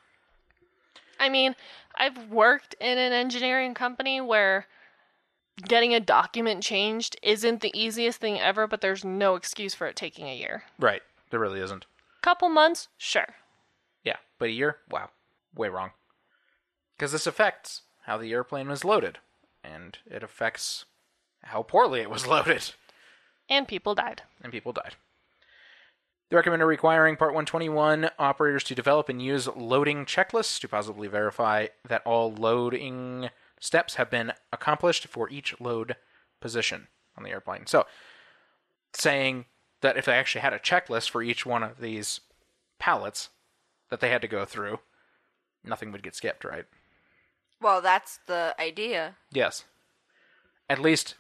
[1.20, 1.54] I mean,
[1.94, 4.66] I've worked in an engineering company where
[5.64, 9.96] getting a document changed isn't the easiest thing ever, but there's no excuse for it
[9.96, 10.64] taking a year.
[10.78, 11.02] Right.
[11.30, 11.86] There really isn't.
[12.22, 13.34] Couple months, sure.
[14.04, 14.78] Yeah, but a year?
[14.90, 15.10] Wow.
[15.54, 15.90] Way wrong.
[16.96, 19.18] Because this affects how the airplane was loaded,
[19.64, 20.84] and it affects
[21.44, 22.72] how poorly it was loaded,
[23.48, 24.22] And people died.
[24.42, 24.94] and people died.
[26.28, 31.68] They recommended requiring Part 121 operators to develop and use loading checklists to possibly verify
[31.88, 33.30] that all loading
[33.60, 35.96] steps have been accomplished for each load
[36.40, 37.66] position on the airplane.
[37.66, 37.86] So,
[38.92, 39.46] saying
[39.80, 42.20] that if they actually had a checklist for each one of these
[42.78, 43.30] pallets
[43.90, 44.80] that they had to go through,
[45.64, 46.64] nothing would get skipped, right?
[47.60, 49.16] Well, that's the idea.
[49.32, 49.64] Yes.
[50.68, 51.14] At least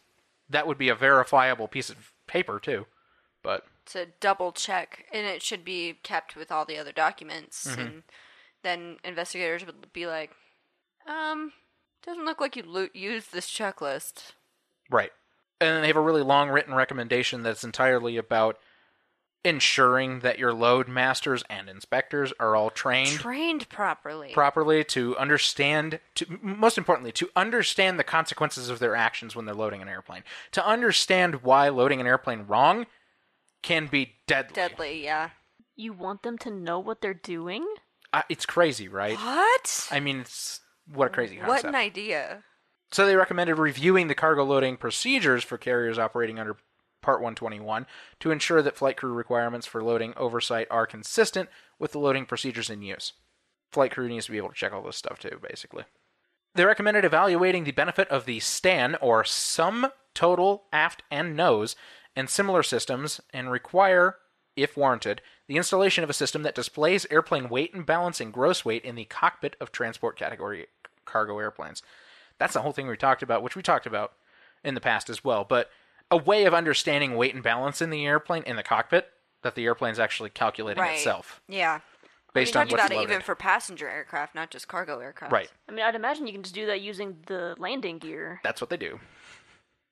[0.48, 2.86] that would be a verifiable piece of paper, too.
[3.42, 7.66] But to double check, and it should be kept with all the other documents.
[7.66, 7.80] Mm-hmm.
[7.80, 8.02] And
[8.62, 10.32] then investigators would be like,
[11.06, 11.52] "Um,
[12.06, 14.32] doesn't look like you lo- used this checklist."
[14.90, 15.12] Right.
[15.60, 18.58] And then they have a really long written recommendation that's entirely about
[19.44, 24.32] ensuring that your load masters and inspectors are all trained Trained properly.
[24.32, 29.54] properly to understand to most importantly to understand the consequences of their actions when they're
[29.54, 30.24] loading an airplane.
[30.52, 32.86] To understand why loading an airplane wrong
[33.62, 34.54] can be deadly.
[34.54, 35.30] Deadly, yeah.
[35.76, 37.66] You want them to know what they're doing?
[38.12, 39.16] Uh, it's crazy, right?
[39.16, 39.88] What?
[39.92, 40.60] I mean, it's
[40.92, 41.64] what a crazy concept.
[41.64, 42.42] what an idea.
[42.92, 46.56] So they recommended reviewing the cargo loading procedures for carriers operating under
[47.02, 47.86] Part 121
[48.18, 52.68] to ensure that flight crew requirements for loading oversight are consistent with the loading procedures
[52.68, 53.12] in use.
[53.70, 55.84] Flight crew needs to be able to check all this stuff too, basically.
[56.56, 61.76] They recommended evaluating the benefit of the STAN, or Sum Total Aft and Nose,
[62.16, 64.16] and similar systems, and require,
[64.56, 68.64] if warranted, the installation of a system that displays airplane weight and balance and gross
[68.64, 70.66] weight in the cockpit of transport category
[71.06, 71.82] cargo airplanes.
[72.38, 74.12] That's the whole thing we talked about, which we talked about
[74.62, 75.44] in the past as well.
[75.44, 75.70] But
[76.10, 79.08] a way of understanding weight and balance in the airplane in the cockpit
[79.42, 80.96] that the airplane's actually calculating Right.
[80.96, 81.80] itself Yeah.
[82.34, 83.10] based we on talked what's about it loaded.
[83.12, 85.32] even for passenger aircraft, not just cargo aircraft.
[85.32, 85.50] right.
[85.68, 88.40] I mean, I'd imagine you can just do that using the landing gear.
[88.44, 89.00] That's what they do.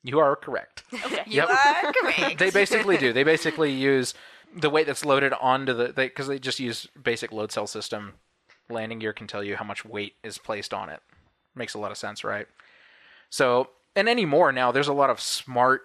[0.03, 0.83] You are correct.
[0.93, 1.23] Okay.
[1.27, 1.49] You Yep.
[1.49, 2.39] are correct.
[2.39, 3.13] they basically do.
[3.13, 4.13] They basically use
[4.55, 8.15] the weight that's loaded onto the because they, just use basic load cell system.
[8.69, 11.01] Landing gear can tell you how much weight is placed on it.
[11.55, 12.47] Makes a lot of sense, right?
[13.31, 15.83] So, and anymore now, there's a lot of smart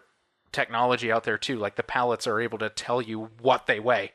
[0.52, 1.58] technology out there too.
[1.58, 4.14] Like the pallets are able to tell you what they weigh.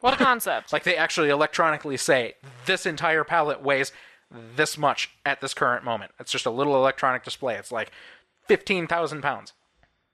[0.00, 0.72] What a concept.
[0.72, 2.34] Like they actually electronically say
[2.66, 3.92] this entire pallet weighs
[4.30, 6.12] this much at this current moment.
[6.20, 7.56] It's just a little electronic display.
[7.56, 7.90] It's like
[8.46, 9.52] fifteen thousand pounds.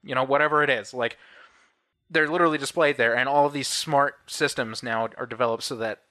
[0.03, 0.95] You know, whatever it is.
[0.95, 1.18] Like
[2.11, 6.03] they're literally displayed there, and all of these smart systems now are developed so that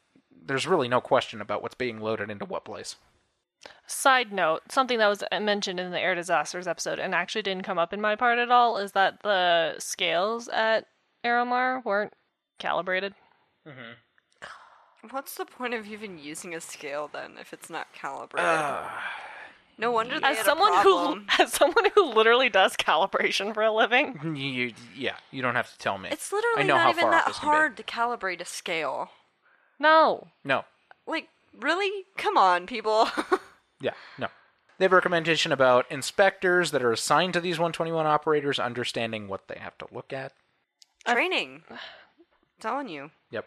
[0.46, 2.96] there's really no question about what's being loaded into what place.
[3.88, 7.78] Side note, something that was mentioned in the air disasters episode and actually didn't come
[7.80, 10.86] up in my part at all is that the scales at
[11.24, 12.14] Aeromar weren't
[12.60, 13.14] calibrated.
[13.68, 13.94] Mm-hmm.
[15.12, 18.50] What's the point of even using a scale then if it's not calibrated?
[18.50, 18.88] Uh,
[19.78, 21.28] no wonder they As had someone a who problem.
[21.40, 25.78] as someone who literally does calibration for a living, You, yeah, you don't have to
[25.78, 26.10] tell me.
[26.12, 27.52] It's I literally know not even that this can be.
[27.52, 29.10] hard to calibrate a scale.
[29.80, 30.28] No.
[30.44, 30.66] No,
[31.06, 32.06] Like, really?
[32.18, 33.08] Come on, people.
[33.82, 34.28] yeah, no.
[34.78, 39.48] They have a recommendation about inspectors that are assigned to these 121 operators understanding what
[39.48, 40.34] they have to look at.
[41.06, 41.64] Training.
[42.60, 43.12] telling you.
[43.32, 43.46] Yep.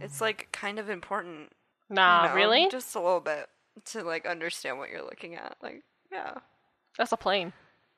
[0.00, 1.50] It's like kind of important.
[1.88, 2.68] Nah, you know, really?
[2.70, 3.48] Just a little bit
[3.86, 5.56] to like understand what you're looking at.
[5.62, 6.34] Like, yeah.
[6.98, 7.52] That's a plane.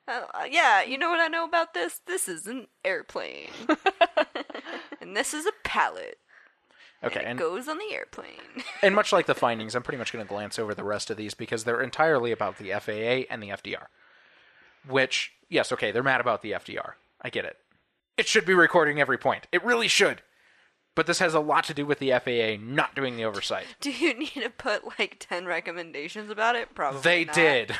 [0.07, 1.99] Uh, uh, yeah, you know what I know about this?
[2.05, 3.49] This is an airplane.
[5.01, 6.17] and this is a pallet.
[7.03, 8.29] Okay, and it and, goes on the airplane.
[8.81, 11.17] and much like the findings, I'm pretty much going to glance over the rest of
[11.17, 13.87] these because they're entirely about the FAA and the FDR.
[14.87, 16.93] Which, yes, okay, they're mad about the FDR.
[17.21, 17.57] I get it.
[18.17, 19.47] It should be recording every point.
[19.51, 20.21] It really should.
[20.95, 23.65] But this has a lot to do with the FAA not doing the oversight.
[23.81, 26.73] Do you need to put like 10 recommendations about it?
[26.73, 27.01] Probably.
[27.01, 27.35] They not.
[27.35, 27.71] did.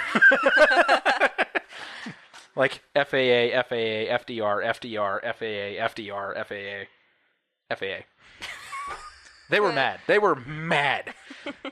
[2.55, 8.03] like FAA, FAA, FDR, FDR, FAA, FDR, FAA, FAA.
[9.50, 10.00] They were mad.
[10.08, 11.14] They were mad.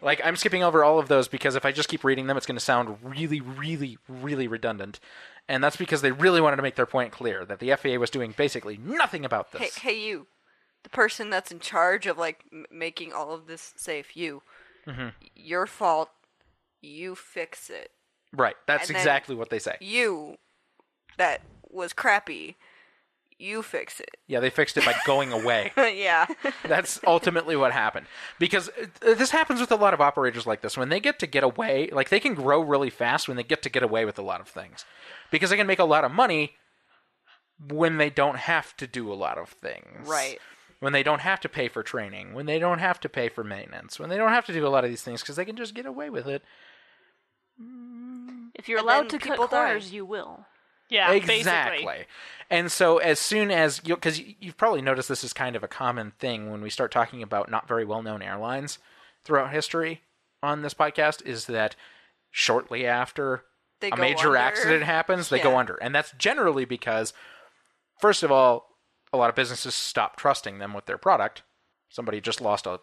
[0.04, 2.46] Like I'm skipping over all of those because if I just keep reading them, it's
[2.46, 5.00] going to sound really, really, really redundant.
[5.48, 8.12] And that's because they really wanted to make their point clear that the FAA was
[8.12, 9.78] doing basically nothing about this.
[9.78, 10.28] hey, you.
[10.84, 14.44] The person that's in charge of like m- making all of this safe, you.
[14.86, 15.08] Mm-hmm.
[15.36, 16.10] Your fault.
[16.82, 17.90] You fix it.
[18.32, 18.56] Right.
[18.68, 19.78] That's And exactly what they say.
[19.80, 20.36] You
[21.18, 22.58] that was crappy.
[23.40, 24.12] You fix it.
[24.28, 25.72] Yeah, they fixed it by going away.
[25.78, 26.26] yeah.
[26.68, 28.06] That's ultimately what happened.
[28.40, 30.78] Because uh, this happens with a lot of operators like this.
[30.78, 33.62] When they get to get away, like they can grow really fast when they get
[33.64, 34.86] to get away with a lot of things.
[35.32, 36.54] Because they can make a lot of money
[37.70, 40.08] when they don't have to do a lot of things.
[40.08, 40.40] Right.
[40.80, 43.44] When they don't have to pay for training, when they don't have to pay for
[43.44, 45.56] maintenance, when they don't have to do a lot of these things because they can
[45.56, 46.42] just get away with it.
[48.56, 49.66] If you're And allowed to cut people die.
[49.66, 50.46] corners, you will.
[50.90, 51.78] Yeah, exactly.
[51.86, 52.06] basically.
[52.54, 55.68] And so, as soon as you, because you've probably noticed this is kind of a
[55.68, 58.78] common thing when we start talking about not very well known airlines
[59.24, 60.02] throughout history
[60.44, 61.76] on this podcast, is that
[62.30, 63.46] shortly after
[63.80, 64.38] They a major under.
[64.38, 65.78] accident happens, they go under.
[65.78, 67.12] And that's generally because,
[68.00, 68.78] first of all,
[69.12, 71.42] a lot of businesses stop trusting them with their product.
[71.90, 72.82] Somebody just lost a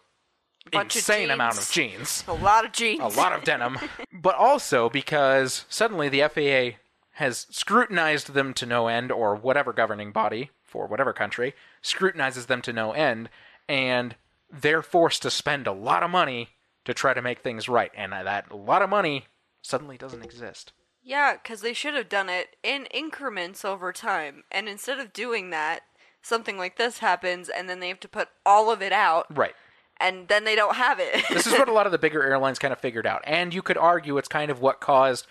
[0.71, 2.99] Bunch of insane amount of jeans A lot of jeans.
[2.99, 3.79] a lot of denim,
[4.13, 6.77] but also because suddenly the FAA
[7.21, 12.61] has scrutinized them to no end, or whatever governing body for whatever country scrutinizes them
[12.63, 13.29] to no end,
[13.69, 14.15] and
[14.51, 16.49] they're forced to spend a lot of money
[16.83, 19.25] to try to make things right, and that lot of money
[19.61, 20.73] suddenly doesn't exist.
[21.03, 24.43] Yeah, because they should have done it in increments over time.
[24.51, 25.81] And instead of doing that,
[26.21, 29.53] something like this happens, and then they have to put all of it out, Right.
[29.99, 31.23] and then they don't have it.
[31.29, 33.21] This is what a lot of the bigger airlines kind of figured out.
[33.25, 35.27] And you could argue it's kind of what caused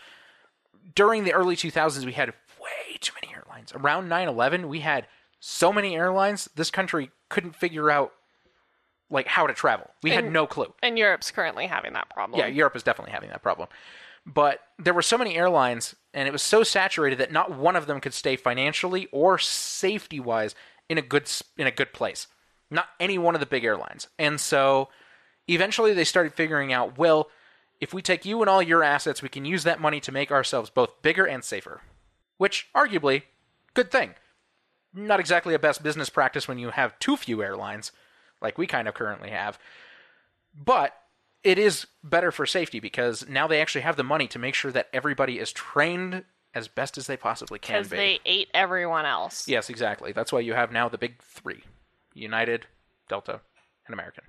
[0.95, 2.31] during the early 2000s we had
[2.61, 3.73] way too many airlines.
[3.75, 5.07] Around 9/11 we had
[5.39, 8.13] so many airlines this country couldn't figure out
[9.11, 9.91] like how to travel.
[10.03, 10.73] We had no clue.
[10.83, 12.39] And Europe's currently having that problem.
[12.39, 13.69] Yeah, Europe is definitely having that problem.
[14.25, 17.87] But there were so many airlines and it was so saturated that not one of
[17.87, 20.55] them could stay financially or safety-wise
[20.89, 22.27] in a good in a good place.
[22.71, 24.09] Not any one of the big airlines.
[24.19, 24.91] And so
[25.49, 27.31] eventually they started figuring out, well,
[27.81, 30.31] if we take you and all your assets, we can use that money to make
[30.31, 31.81] ourselves both bigger and safer.
[32.37, 33.23] Which arguably
[33.75, 34.15] good thing.
[34.93, 37.93] Not exactly a best business practice when you have too few airlines
[38.41, 39.59] like we kind of currently have.
[40.55, 40.95] But
[41.43, 44.73] it is better for safety because now they actually have the money to make sure
[44.73, 46.25] that everybody is trained
[46.55, 47.79] as best as they possibly can be.
[47.83, 49.47] Because they ate everyone else.
[49.47, 50.13] Yes, exactly.
[50.13, 51.63] That's why you have now the big three
[52.13, 52.67] United,
[53.09, 53.41] Delta,
[53.87, 54.25] and American.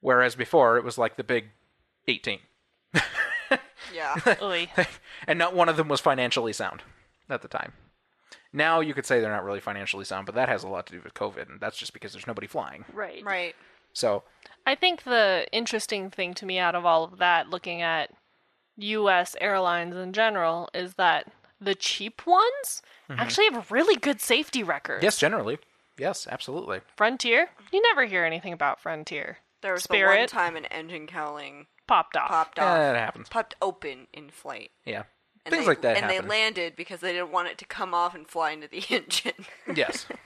[0.00, 1.46] Whereas before it was like the big
[2.08, 2.40] 18.
[3.94, 4.14] yeah.
[4.42, 4.68] Oy.
[5.26, 6.82] and not one of them was financially sound
[7.28, 7.72] at the time.
[8.52, 10.92] Now you could say they're not really financially sound, but that has a lot to
[10.94, 12.84] do with COVID, and that's just because there's nobody flying.
[12.92, 13.22] Right.
[13.24, 13.54] Right.
[13.92, 14.22] So,
[14.66, 18.10] I think the interesting thing to me out of all of that, looking at
[18.76, 19.34] U.S.
[19.40, 24.98] airlines in general, is that the cheap ones actually have really good safety records.
[24.98, 25.06] Mm-hmm.
[25.06, 25.58] yes, generally.
[25.98, 26.80] Yes, absolutely.
[26.96, 29.38] Frontier, you never hear anything about Frontier.
[29.62, 32.28] There was the one time an engine cowling popped off.
[32.28, 33.28] popped Yeah, off, that happens.
[33.28, 34.70] popped open in flight.
[34.84, 35.04] Yeah.
[35.44, 36.22] And Things they, like that And happen.
[36.24, 39.44] they landed because they didn't want it to come off and fly into the engine.
[39.74, 40.06] yes.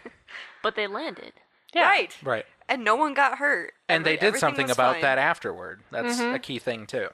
[0.62, 1.32] But they landed.
[1.74, 1.82] Yeah.
[1.88, 2.16] Right.
[2.22, 2.46] Right.
[2.68, 3.72] And no one got hurt.
[3.88, 5.02] and they did something about fine.
[5.02, 5.82] that afterward.
[5.90, 6.34] That's mm-hmm.
[6.34, 7.08] a key thing too.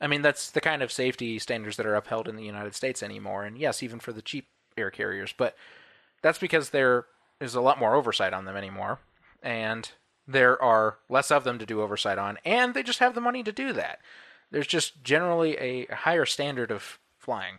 [0.00, 3.02] I mean, that's the kind of safety standards that are upheld in the United States
[3.02, 5.32] anymore, and yes, even for the cheap air carriers.
[5.36, 5.56] But
[6.22, 7.06] that's because there
[7.40, 8.98] is a lot more oversight on them anymore,
[9.42, 9.90] and
[10.26, 13.42] there are less of them to do oversight on, and they just have the money
[13.42, 14.00] to do that.
[14.50, 17.58] There's just generally a higher standard of flying,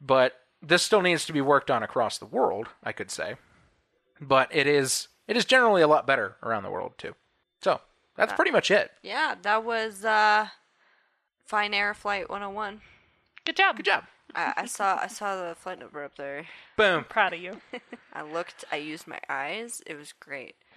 [0.00, 2.68] but this still needs to be worked on across the world.
[2.82, 3.36] I could say,
[4.20, 7.14] but it is it is generally a lot better around the world too.
[7.62, 7.80] So
[8.16, 8.90] that's pretty much it.
[9.02, 10.48] Yeah, that was uh,
[11.44, 12.80] Fine Air Flight 101.
[13.44, 13.76] Good job.
[13.76, 14.04] Good job.
[14.34, 16.46] I, I saw I saw the flight number up there.
[16.76, 17.04] Boom.
[17.08, 17.60] Proud of you.
[18.12, 18.64] I looked.
[18.72, 19.82] I used my eyes.
[19.86, 20.56] It was great.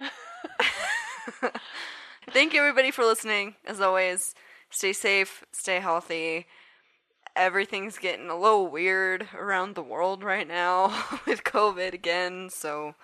[2.30, 3.54] Thank you everybody for listening.
[3.66, 4.34] As always,
[4.70, 6.46] stay safe, stay healthy.
[7.36, 10.88] Everything's getting a little weird around the world right now
[11.26, 12.50] with COVID again.
[12.50, 12.94] So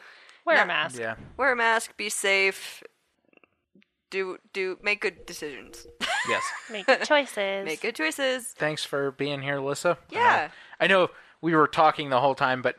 [0.44, 0.64] Wear Yeah.
[0.64, 0.98] a mask.
[0.98, 1.14] Yeah.
[1.36, 2.82] wear a mask, be safe,
[4.10, 5.86] do do make good decisions,
[6.28, 6.42] Yes.
[6.70, 7.64] Make good choices.
[7.64, 8.54] make good choices.
[8.56, 9.96] Thanks for being here, Alyssa.
[10.10, 10.48] Yeah.
[10.50, 11.08] Uh, I know
[11.40, 12.76] we were talking the whole time, but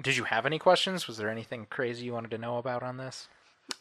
[0.00, 1.06] did you have any questions?
[1.06, 3.28] Was there anything crazy you wanted to know about on this?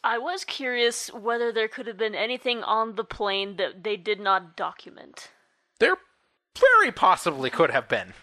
[0.04, 4.20] I was curious whether there could have been anything on the plane that they did
[4.20, 5.30] not document.
[5.80, 5.96] There
[6.60, 8.14] very possibly could have been.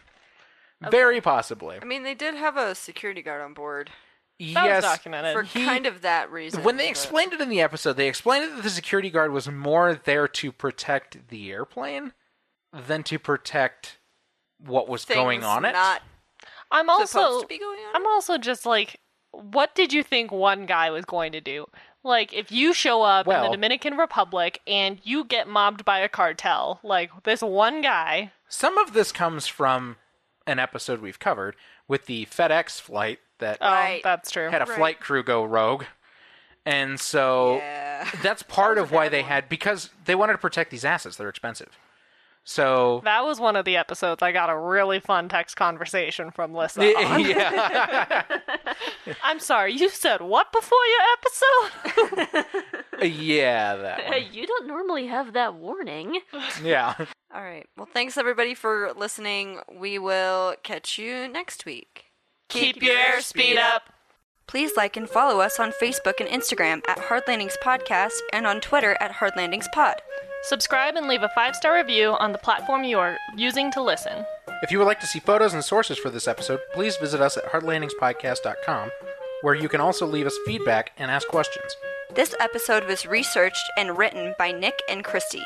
[0.90, 1.78] Very possibly.
[1.80, 3.90] I mean, they did have a security guard on board
[4.40, 4.82] That yes.
[4.82, 5.32] was documented.
[5.34, 6.64] for He- kind of that reason.
[6.64, 9.48] When they but- explained it in the episode, they explained that the security guard was
[9.48, 12.12] more there to protect the airplane
[12.72, 13.98] than to protect
[14.58, 15.72] what was going things on it.
[15.72, 16.02] not
[16.72, 17.96] I'm supposed also to be going on.
[17.96, 18.98] I'm also just like,
[19.32, 21.66] what did you think one guy was going to do?
[22.04, 26.08] Like, if you show up in the Dominican Republic and you get mobbed by a
[26.08, 29.96] cartel, like this one guy, Some of this comes from
[30.46, 31.54] an episode we've covered
[31.86, 34.00] with the FedEx flight that oh, Right.
[34.02, 34.50] that's true.
[34.50, 34.76] had a Right.
[34.76, 35.84] flight crew go rogue.
[36.66, 38.08] And so Yeah.
[38.22, 39.28] that's part was of why they one.
[39.30, 41.16] had because they wanted to protect these assets.
[41.16, 41.78] They're expensive.
[42.44, 46.54] So That was one of the episodes I got a really fun text conversation from
[46.54, 46.82] Lissa.
[47.04, 47.20] on.
[47.20, 48.22] yeah,
[49.22, 52.46] I'm sorry, you said what before your episode?
[53.06, 54.22] yeah, that uh, one.
[54.32, 56.20] You don't normally have that warning.
[56.62, 56.94] yeah.
[57.34, 57.66] All right.
[57.76, 59.60] Well, thanks everybody for listening.
[59.72, 62.06] We will catch you next week.
[62.48, 63.84] Keep your airspeed up.
[64.46, 68.60] Please like and follow us on Facebook and Instagram at Hard Landings Podcast and on
[68.60, 70.02] Twitter at Hard Landings Pod.
[70.42, 74.24] Subscribe and leave a five star review on the platform you are using to listen.
[74.62, 77.36] If you would like to see photos and sources for this episode, please visit us
[77.36, 78.90] at hardlandingspodcast.com,
[79.42, 81.76] where you can also leave us feedback and ask questions.
[82.14, 85.42] This episode was researched and written by Nick and Christy.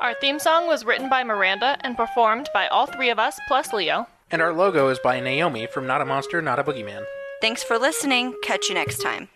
[0.00, 3.72] Our theme song was written by Miranda and performed by all three of us plus
[3.72, 4.06] Leo.
[4.30, 7.04] And our logo is by Naomi from Not a Monster, Not a Boogeyman.
[7.40, 8.34] Thanks for listening.
[8.42, 9.28] Catch you next time.